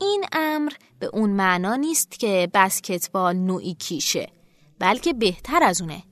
این 0.00 0.24
امر 0.32 0.72
به 0.98 1.06
اون 1.06 1.30
معنا 1.30 1.76
نیست 1.76 2.18
که 2.18 2.48
بسکتبال 2.54 3.36
نوعی 3.36 3.74
کیشه 3.74 4.28
بلکه 4.78 5.12
بهتر 5.12 5.62
از 5.62 5.80
اونه. 5.80 6.02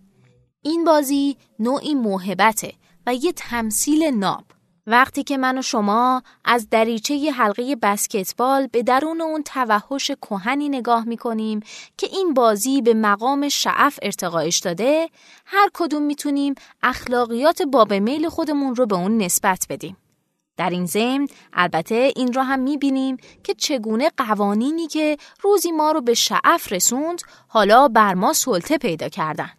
این 0.63 0.85
بازی 0.85 1.37
نوعی 1.59 1.95
موهبته 1.95 2.73
و 3.07 3.15
یه 3.15 3.33
تمثیل 3.33 4.05
ناب. 4.05 4.45
وقتی 4.87 5.23
که 5.23 5.37
من 5.37 5.59
و 5.59 5.63
شما 5.63 6.23
از 6.45 6.69
دریچه 6.71 7.33
حلقه 7.33 7.77
بسکتبال 7.77 8.67
به 8.67 8.83
درون 8.83 9.21
اون 9.21 9.43
توحش 9.43 10.11
کهنی 10.11 10.69
نگاه 10.69 11.05
می‌کنیم 11.05 11.61
که 11.99 12.07
این 12.13 12.35
بازی 12.35 12.83
به 12.83 12.95
مقام 12.95 13.49
شعف 13.49 13.99
ارتقایش 14.03 14.59
داده 14.59 15.11
هر 15.47 15.71
کدوم 15.75 16.03
می‌تونیم 16.03 16.55
اخلاقیات 16.83 17.63
باب 17.63 17.93
میل 17.93 18.29
خودمون 18.29 18.75
رو 18.75 18.87
به 18.87 18.95
اون 18.95 19.19
نسبت 19.19 19.67
بدیم. 19.69 19.97
در 20.57 20.71
این 20.71 20.87
ضمن 20.87 21.29
البته 21.53 22.13
این 22.17 22.33
را 22.33 22.45
هم 22.45 22.61
می‌بینیم 22.61 23.17
که 23.45 23.55
چگونه 23.55 24.11
قوانینی 24.17 24.87
که 24.87 25.17
روزی 25.43 25.73
ما 25.73 25.93
رو 25.93 26.01
به 26.01 26.15
شعف 26.15 26.73
رسوند 26.73 27.23
حالا 27.49 27.89
بر 27.89 28.15
ما 28.15 28.33
سلطه 28.33 28.79
پیدا 28.79 29.09
کردن. 29.09 29.51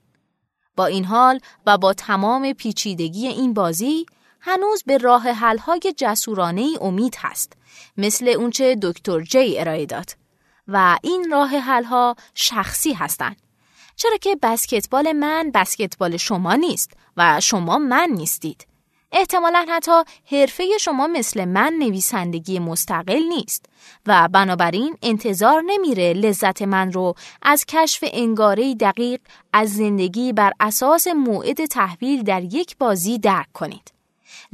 با 0.75 0.85
این 0.85 1.05
حال 1.05 1.39
و 1.65 1.77
با 1.77 1.93
تمام 1.93 2.53
پیچیدگی 2.53 3.27
این 3.27 3.53
بازی 3.53 4.05
هنوز 4.47 4.83
به 4.83 4.97
راه 4.97 5.29
حل‌های 5.29 5.93
جسورانه 5.97 6.61
ای 6.61 6.77
امید 6.81 7.15
هست 7.19 7.53
مثل 7.97 8.27
اونچه 8.27 8.77
دکتر 8.81 9.21
جی 9.21 9.59
ارائه 9.59 9.85
داد. 9.85 10.09
و 10.67 10.97
این 11.03 11.31
راه 11.31 11.49
حل‌ها 11.49 12.15
شخصی 12.33 12.93
هستند 12.93 13.41
چرا 13.95 14.17
که 14.17 14.37
بسکتبال 14.41 15.11
من 15.11 15.51
بسکتبال 15.53 16.17
شما 16.17 16.55
نیست 16.55 16.91
و 17.17 17.39
شما 17.41 17.77
من 17.77 18.09
نیستید. 18.11 18.67
احتمالا 19.11 19.65
حتی 19.69 20.03
حرفه 20.31 20.77
شما 20.81 21.07
مثل 21.07 21.45
من 21.45 21.73
نویسندگی 21.79 22.59
مستقل 22.59 23.23
نیست 23.23 23.65
و 24.05 24.29
بنابراین 24.31 24.97
انتظار 25.03 25.63
نمیره 25.65 26.13
لذت 26.13 26.61
من 26.61 26.91
رو 26.91 27.15
از 27.41 27.65
کشف 27.65 28.03
انگاره 28.13 28.75
دقیق 28.75 29.21
از 29.53 29.75
زندگی 29.75 30.33
بر 30.33 30.51
اساس 30.59 31.07
موعد 31.07 31.65
تحویل 31.65 32.23
در 32.23 32.43
یک 32.43 32.77
بازی 32.77 33.19
درک 33.19 33.51
کنید. 33.53 33.94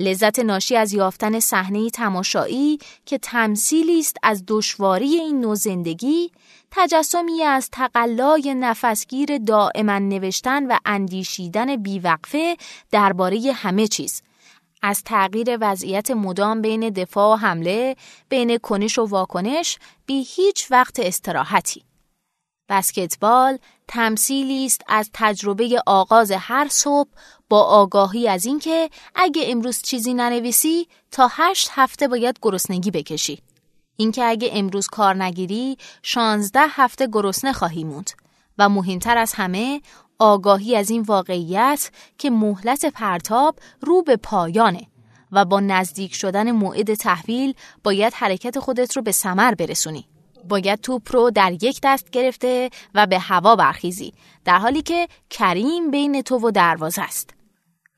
لذت 0.02 0.40
ناشی 0.40 0.76
از 0.76 0.94
یافتن 0.94 1.40
صحنه 1.40 1.90
تماشایی 1.90 2.80
که 3.06 3.18
تمثیلی 3.18 4.00
است 4.00 4.18
از 4.24 4.44
دشواری 4.48 5.08
این 5.08 5.42
نوع 5.42 5.56
زندگی 5.56 6.32
تجسمی 6.72 7.44
از 7.44 7.70
تقلای 7.72 8.56
نفسگیر 8.56 9.38
دائما 9.38 10.00
نوشتن 10.00 10.68
و 10.72 10.78
اندیشیدن 10.86 11.76
بیوقفه 11.76 12.58
درباره 12.92 13.52
همه 13.56 13.88
چیز. 13.88 14.22
از 14.82 15.04
تغییر 15.04 15.58
وضعیت 15.62 16.12
مدام 16.12 16.62
بین 16.62 16.90
دفاع 16.90 17.34
و 17.34 17.38
حمله 17.38 17.96
بین 18.30 18.58
کنش 18.58 19.00
و 19.00 19.06
واکنش 19.06 19.78
بی 20.06 20.28
هیچ 20.28 20.72
وقت 20.72 21.00
استراحتی. 21.00 21.84
بسکتبال 22.70 23.58
تمثیلی 23.88 24.66
است 24.66 24.82
از 24.88 25.10
تجربه 25.14 25.82
آغاز 25.86 26.32
هر 26.32 26.68
صبح 26.70 27.10
با 27.52 27.62
آگاهی 27.64 28.28
از 28.28 28.46
اینکه 28.46 28.90
اگه 29.16 29.44
امروز 29.48 29.82
چیزی 29.82 30.14
ننویسی 30.14 30.88
تا 31.12 31.30
هشت 31.32 31.70
هفته 31.72 32.08
باید 32.08 32.40
گرسنگی 32.42 32.92
بکشی. 32.92 33.40
اینکه 33.96 34.24
اگه 34.26 34.50
امروز 34.54 34.88
کار 34.88 35.24
نگیری 35.24 35.78
شانزده 36.04 36.60
هفته 36.70 37.08
گرسنه 37.12 37.54
خواهی 37.54 37.84
موند 37.84 38.10
و 38.58 38.70
مهمتر 38.70 39.18
از 39.18 39.34
همه 39.34 39.82
آگاهی 40.20 40.76
از 40.76 40.90
این 40.90 41.02
واقعیت 41.02 41.92
که 42.18 42.30
مهلت 42.30 42.86
پرتاب 42.86 43.56
رو 43.82 44.02
به 44.02 44.16
پایانه 44.16 44.88
و 45.32 45.46
با 45.46 45.60
نزدیک 45.60 46.14
شدن 46.14 46.52
موعد 46.52 46.94
تحویل 46.94 47.54
باید 47.84 48.14
حرکت 48.14 48.60
خودت 48.60 48.96
رو 48.96 49.02
به 49.02 49.12
سمر 49.12 49.56
برسونی. 49.56 50.06
باید 50.50 50.82
توپ 50.82 51.16
رو 51.16 51.32
در 51.32 51.52
یک 51.64 51.80
دست 51.84 52.10
گرفته 52.10 52.70
و 52.96 53.08
به 53.08 53.20
هوا 53.20 53.56
برخیزی 53.56 54.14
در 54.46 54.58
حالی 54.58 54.82
که 54.82 55.08
کریم 55.30 55.92
بین 55.92 56.22
تو 56.22 56.38
و 56.48 56.52
دروازه 56.52 57.02
است. 57.02 57.41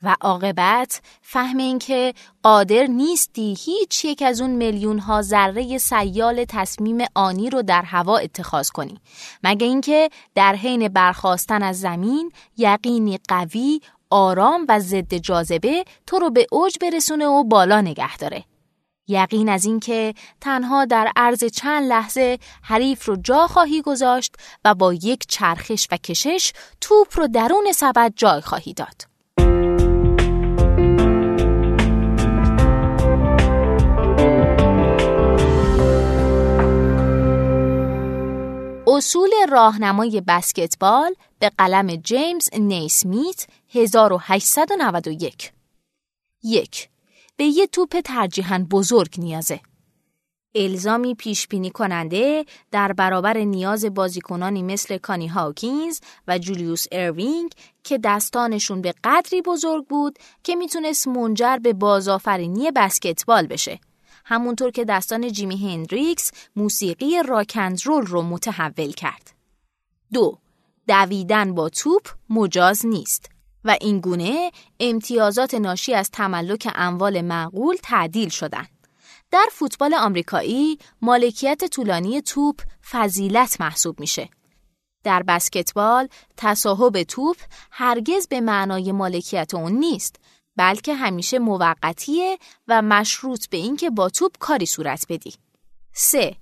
و 0.04 0.16
عاقبت 0.20 1.00
فهم 1.22 1.56
این 1.56 1.78
که 1.78 2.14
قادر 2.42 2.86
نیستی 2.86 3.56
هیچ 3.58 4.04
یک 4.04 4.22
از 4.22 4.40
اون 4.40 4.50
میلیون 4.50 4.98
ها 4.98 5.22
ذره 5.22 5.78
سیال 5.78 6.44
تصمیم 6.48 6.98
آنی 7.14 7.50
رو 7.50 7.62
در 7.62 7.82
هوا 7.82 8.18
اتخاذ 8.18 8.68
کنی 8.68 9.00
مگه 9.44 9.66
اینکه 9.66 10.10
در 10.34 10.54
حین 10.54 10.88
برخواستن 10.88 11.62
از 11.62 11.80
زمین 11.80 12.32
یقینی 12.56 13.18
قوی 13.28 13.80
آرام 14.10 14.66
و 14.68 14.80
ضد 14.80 15.14
جاذبه 15.14 15.84
تو 16.06 16.18
رو 16.18 16.30
به 16.30 16.46
اوج 16.52 16.76
برسونه 16.80 17.26
و 17.26 17.44
بالا 17.44 17.80
نگه 17.80 18.16
داره 18.16 18.44
یقین 19.08 19.48
از 19.48 19.64
اینکه 19.64 20.14
تنها 20.40 20.84
در 20.84 21.12
عرض 21.16 21.44
چند 21.44 21.88
لحظه 21.88 22.38
حریف 22.62 23.04
رو 23.04 23.16
جا 23.16 23.46
خواهی 23.46 23.82
گذاشت 23.82 24.34
و 24.64 24.74
با 24.74 24.94
یک 24.94 25.26
چرخش 25.28 25.88
و 25.90 25.96
کشش 25.96 26.52
توپ 26.80 27.18
رو 27.18 27.26
درون 27.28 27.72
سبد 27.72 28.12
جای 28.16 28.40
خواهی 28.40 28.74
داد. 28.74 29.13
اصول 38.96 39.30
راهنمای 39.48 40.22
بسکتبال 40.28 41.14
به 41.38 41.50
قلم 41.58 41.96
جیمز 41.96 42.48
نیسمیت 42.58 43.46
1891 43.74 45.52
یک 46.42 46.88
به 47.36 47.44
یه 47.44 47.66
توپ 47.66 48.00
ترجیحاً 48.00 48.66
بزرگ 48.70 49.14
نیازه. 49.18 49.60
الزامی 50.54 51.14
پیش 51.14 51.48
بینی 51.48 51.70
کننده 51.70 52.44
در 52.70 52.92
برابر 52.92 53.38
نیاز 53.38 53.84
بازیکنانی 53.84 54.62
مثل 54.62 54.98
کانی 54.98 55.26
هاکینز 55.26 56.00
و 56.28 56.38
جولیوس 56.38 56.86
اروینگ 56.92 57.52
که 57.84 57.98
دستانشون 58.04 58.82
به 58.82 58.94
قدری 59.04 59.42
بزرگ 59.42 59.86
بود 59.86 60.18
که 60.44 60.56
می‌تونست 60.56 61.08
منجر 61.08 61.56
به 61.56 61.72
بازآفرینی 61.72 62.70
بسکتبال 62.70 63.46
بشه. 63.46 63.78
همونطور 64.24 64.70
که 64.70 64.84
دستان 64.84 65.32
جیمی 65.32 65.56
هندریکس 65.56 66.30
موسیقی 66.56 67.22
راکندرول 67.22 68.06
رو 68.06 68.22
متحول 68.22 68.92
کرد. 68.92 69.34
دو 70.12 70.38
دویدن 70.88 71.54
با 71.54 71.68
توپ 71.68 72.08
مجاز 72.30 72.86
نیست. 72.86 73.30
و 73.64 73.76
این 73.80 74.00
گونه 74.00 74.50
امتیازات 74.80 75.54
ناشی 75.54 75.94
از 75.94 76.10
تملک 76.10 76.68
اموال 76.74 77.20
معقول 77.20 77.76
تعدیل 77.82 78.28
شدند. 78.28 78.68
در 79.30 79.46
فوتبال 79.52 79.94
آمریکایی 79.94 80.78
مالکیت 81.02 81.64
طولانی 81.64 82.22
توپ 82.22 82.60
فضیلت 82.90 83.60
محسوب 83.60 84.00
میشه. 84.00 84.28
در 85.04 85.22
بسکتبال 85.22 86.08
تصاحب 86.36 87.02
توپ 87.02 87.36
هرگز 87.70 88.28
به 88.28 88.40
معنای 88.40 88.92
مالکیت 88.92 89.54
اون 89.54 89.72
نیست 89.72 90.16
بلکه 90.56 90.94
همیشه 90.94 91.38
موقتیه 91.38 92.38
و 92.68 92.82
مشروط 92.82 93.46
به 93.48 93.56
اینکه 93.56 93.90
با 93.90 94.08
توپ 94.08 94.38
کاری 94.38 94.66
صورت 94.66 95.06
بدی. 95.08 95.34
3. 95.92 96.36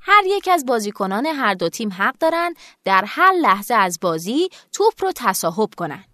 هر 0.00 0.22
یک 0.26 0.48
از 0.52 0.66
بازیکنان 0.66 1.26
هر 1.26 1.54
دو 1.54 1.68
تیم 1.68 1.92
حق 1.92 2.18
دارن 2.18 2.54
در 2.84 3.04
هر 3.06 3.32
لحظه 3.32 3.74
از 3.74 3.98
بازی 4.00 4.48
توپ 4.72 4.92
رو 5.00 5.12
تصاحب 5.16 5.70
کنن. 5.76 6.04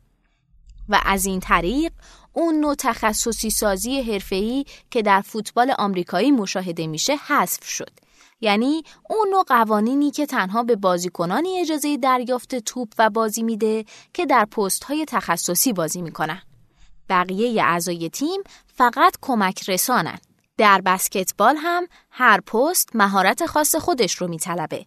و 0.88 1.00
از 1.04 1.26
این 1.26 1.40
طریق 1.40 1.92
اون 2.32 2.54
نوع 2.54 2.74
تخصصی 2.74 3.50
سازی 3.50 4.00
حرفه‌ای 4.00 4.64
که 4.90 5.02
در 5.02 5.20
فوتبال 5.20 5.74
آمریکایی 5.78 6.30
مشاهده 6.30 6.86
میشه 6.86 7.16
حذف 7.16 7.64
شد. 7.64 7.90
یعنی 8.40 8.82
اون 9.10 9.28
نوع 9.30 9.44
قوانینی 9.44 10.10
که 10.10 10.26
تنها 10.26 10.62
به 10.62 10.76
بازیکنانی 10.76 11.60
اجازه 11.60 11.96
دریافت 11.96 12.54
توپ 12.54 12.88
و 12.98 13.10
بازی 13.10 13.42
میده 13.42 13.84
که 14.14 14.26
در 14.26 14.44
پست 14.44 14.84
های 14.84 15.04
تخصصی 15.04 15.72
بازی 15.72 16.02
می‌کنن. 16.02 16.42
بقیه 17.10 17.62
اعضای 17.62 18.08
تیم 18.08 18.42
فقط 18.66 19.16
کمک 19.20 19.70
رسانن. 19.70 20.18
در 20.56 20.80
بسکتبال 20.80 21.56
هم 21.56 21.86
هر 22.10 22.40
پست 22.40 22.96
مهارت 22.96 23.46
خاص 23.46 23.76
خودش 23.76 24.14
رو 24.14 24.28
میطلبه 24.28 24.86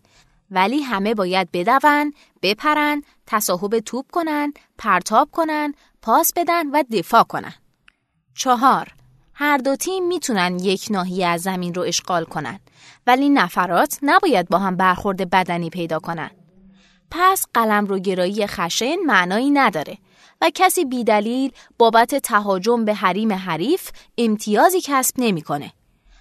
ولی 0.51 0.81
همه 0.81 1.13
باید 1.13 1.49
بدون، 1.53 2.13
بپرن، 2.41 3.03
تصاحب 3.27 3.79
توپ 3.79 4.05
کنن، 4.11 4.53
پرتاب 4.77 5.29
کنن، 5.31 5.73
پاس 6.01 6.33
بدن 6.35 6.69
و 6.69 6.83
دفاع 6.91 7.23
کنن. 7.23 7.53
چهار 8.35 8.87
هر 9.33 9.57
دو 9.57 9.75
تیم 9.75 10.07
می‌تونن 10.07 10.59
یک 10.59 10.87
ناحیه 10.89 11.27
از 11.27 11.41
زمین 11.41 11.73
رو 11.73 11.81
اشغال 11.81 12.25
کنن 12.25 12.59
ولی 13.07 13.29
نفرات 13.29 13.99
نباید 14.01 14.49
با 14.49 14.59
هم 14.59 14.75
برخورد 14.75 15.29
بدنی 15.29 15.69
پیدا 15.69 15.99
کنن. 15.99 16.31
پس 17.11 17.45
قلم 17.53 17.85
رو 17.85 17.99
گرایی 17.99 18.47
خشن 18.47 18.95
معنایی 19.05 19.51
نداره 19.51 19.97
و 20.43 20.51
کسی 20.53 20.85
بیدلیل 20.85 21.51
بابت 21.77 22.15
تهاجم 22.15 22.85
به 22.85 22.93
حریم 22.93 23.33
حریف 23.33 23.89
امتیازی 24.17 24.81
کسب 24.83 25.15
نمی‌کنه. 25.17 25.73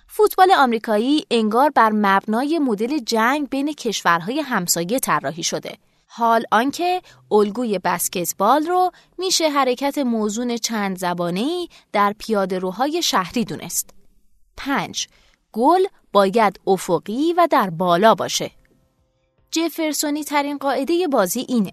فوتبال 0.09 0.53
آمریکایی 0.53 1.27
انگار 1.31 1.71
بر 1.71 1.91
مبنای 1.95 2.59
مدل 2.59 2.99
جنگ 2.99 3.49
بین 3.49 3.73
کشورهای 3.73 4.41
همسایه 4.41 4.99
طراحی 4.99 5.43
شده. 5.43 5.77
حال 6.07 6.45
آنکه 6.53 7.03
الگوی 7.31 7.79
بسکتبال 7.79 8.67
رو 8.67 8.91
میشه 9.19 9.51
حرکت 9.51 9.99
موزون 9.99 10.57
چند 10.57 10.99
زبانه‌ای 10.99 11.69
در 11.93 12.15
پیاده 12.19 12.59
روهای 12.59 13.03
شهری 13.03 13.45
دونست. 13.45 13.91
5. 14.57 15.09
گل 15.53 15.85
باید 16.13 16.61
افقی 16.67 17.33
و 17.33 17.49
در 17.51 17.71
بالا 17.71 18.15
باشه. 18.15 18.51
جفرسونی 19.51 20.25
ترین 20.25 20.59
قاعده 20.59 21.09
بازی 21.09 21.47
اینه. 21.49 21.73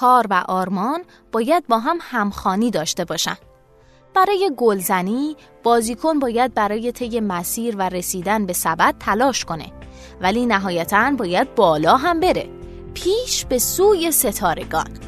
کار 0.00 0.26
و 0.30 0.44
آرمان 0.48 1.02
باید 1.32 1.66
با 1.66 1.78
هم 1.78 1.98
همخانی 2.00 2.70
داشته 2.70 3.04
باشن. 3.04 3.36
برای 4.14 4.50
گلزنی 4.56 5.36
بازیکن 5.62 6.18
باید 6.18 6.54
برای 6.54 6.92
طی 6.92 7.20
مسیر 7.20 7.76
و 7.76 7.82
رسیدن 7.88 8.46
به 8.46 8.52
سبد 8.52 8.94
تلاش 9.00 9.44
کنه 9.44 9.72
ولی 10.20 10.46
نهایتا 10.46 11.10
باید 11.10 11.54
بالا 11.54 11.96
هم 11.96 12.20
بره 12.20 12.48
پیش 12.94 13.44
به 13.44 13.58
سوی 13.58 14.10
ستارگان 14.10 15.05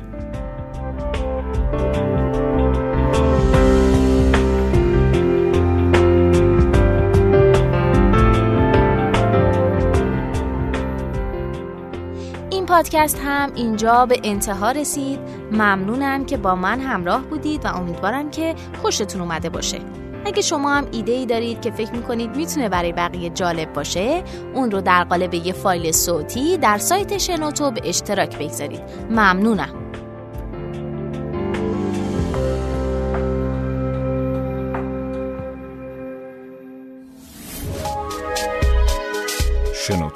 پادکست 12.68 13.20
هم 13.24 13.52
اینجا 13.54 14.07
به 14.07 14.20
انتها 14.24 14.70
رسید. 14.70 15.18
ممنونم 15.52 16.24
که 16.24 16.37
با 16.37 16.54
من 16.54 16.81
همراه 16.81 17.22
بودید 17.22 17.64
و 17.64 17.68
امیدوارم 17.68 18.31
که 18.31 18.54
خوشتون 18.83 19.20
اومده 19.20 19.48
باشه. 19.48 19.78
اگه 20.24 20.42
شما 20.42 20.74
هم 20.74 20.87
ایده 20.92 21.12
ای 21.12 21.26
دارید 21.26 21.61
که 21.61 21.70
فکر 21.70 21.92
می‌کنید 21.92 22.37
می‌تونه 22.37 22.68
برای 22.68 22.92
بقیه 22.92 23.31
جالب 23.31 23.72
باشه 23.72 24.22
اون 24.54 24.70
رو 24.70 24.81
در 24.81 25.04
قالب 25.04 25.35
یه 25.35 25.52
فایل 25.52 25.92
صوتی 25.92 26.59
در 26.59 26.78
سایت 26.78 27.18
شنوتو 27.18 27.70
به 27.70 27.81
اشتراک 27.85 28.38
بگذارید. 28.38 28.83
ممنونم. 29.11 29.88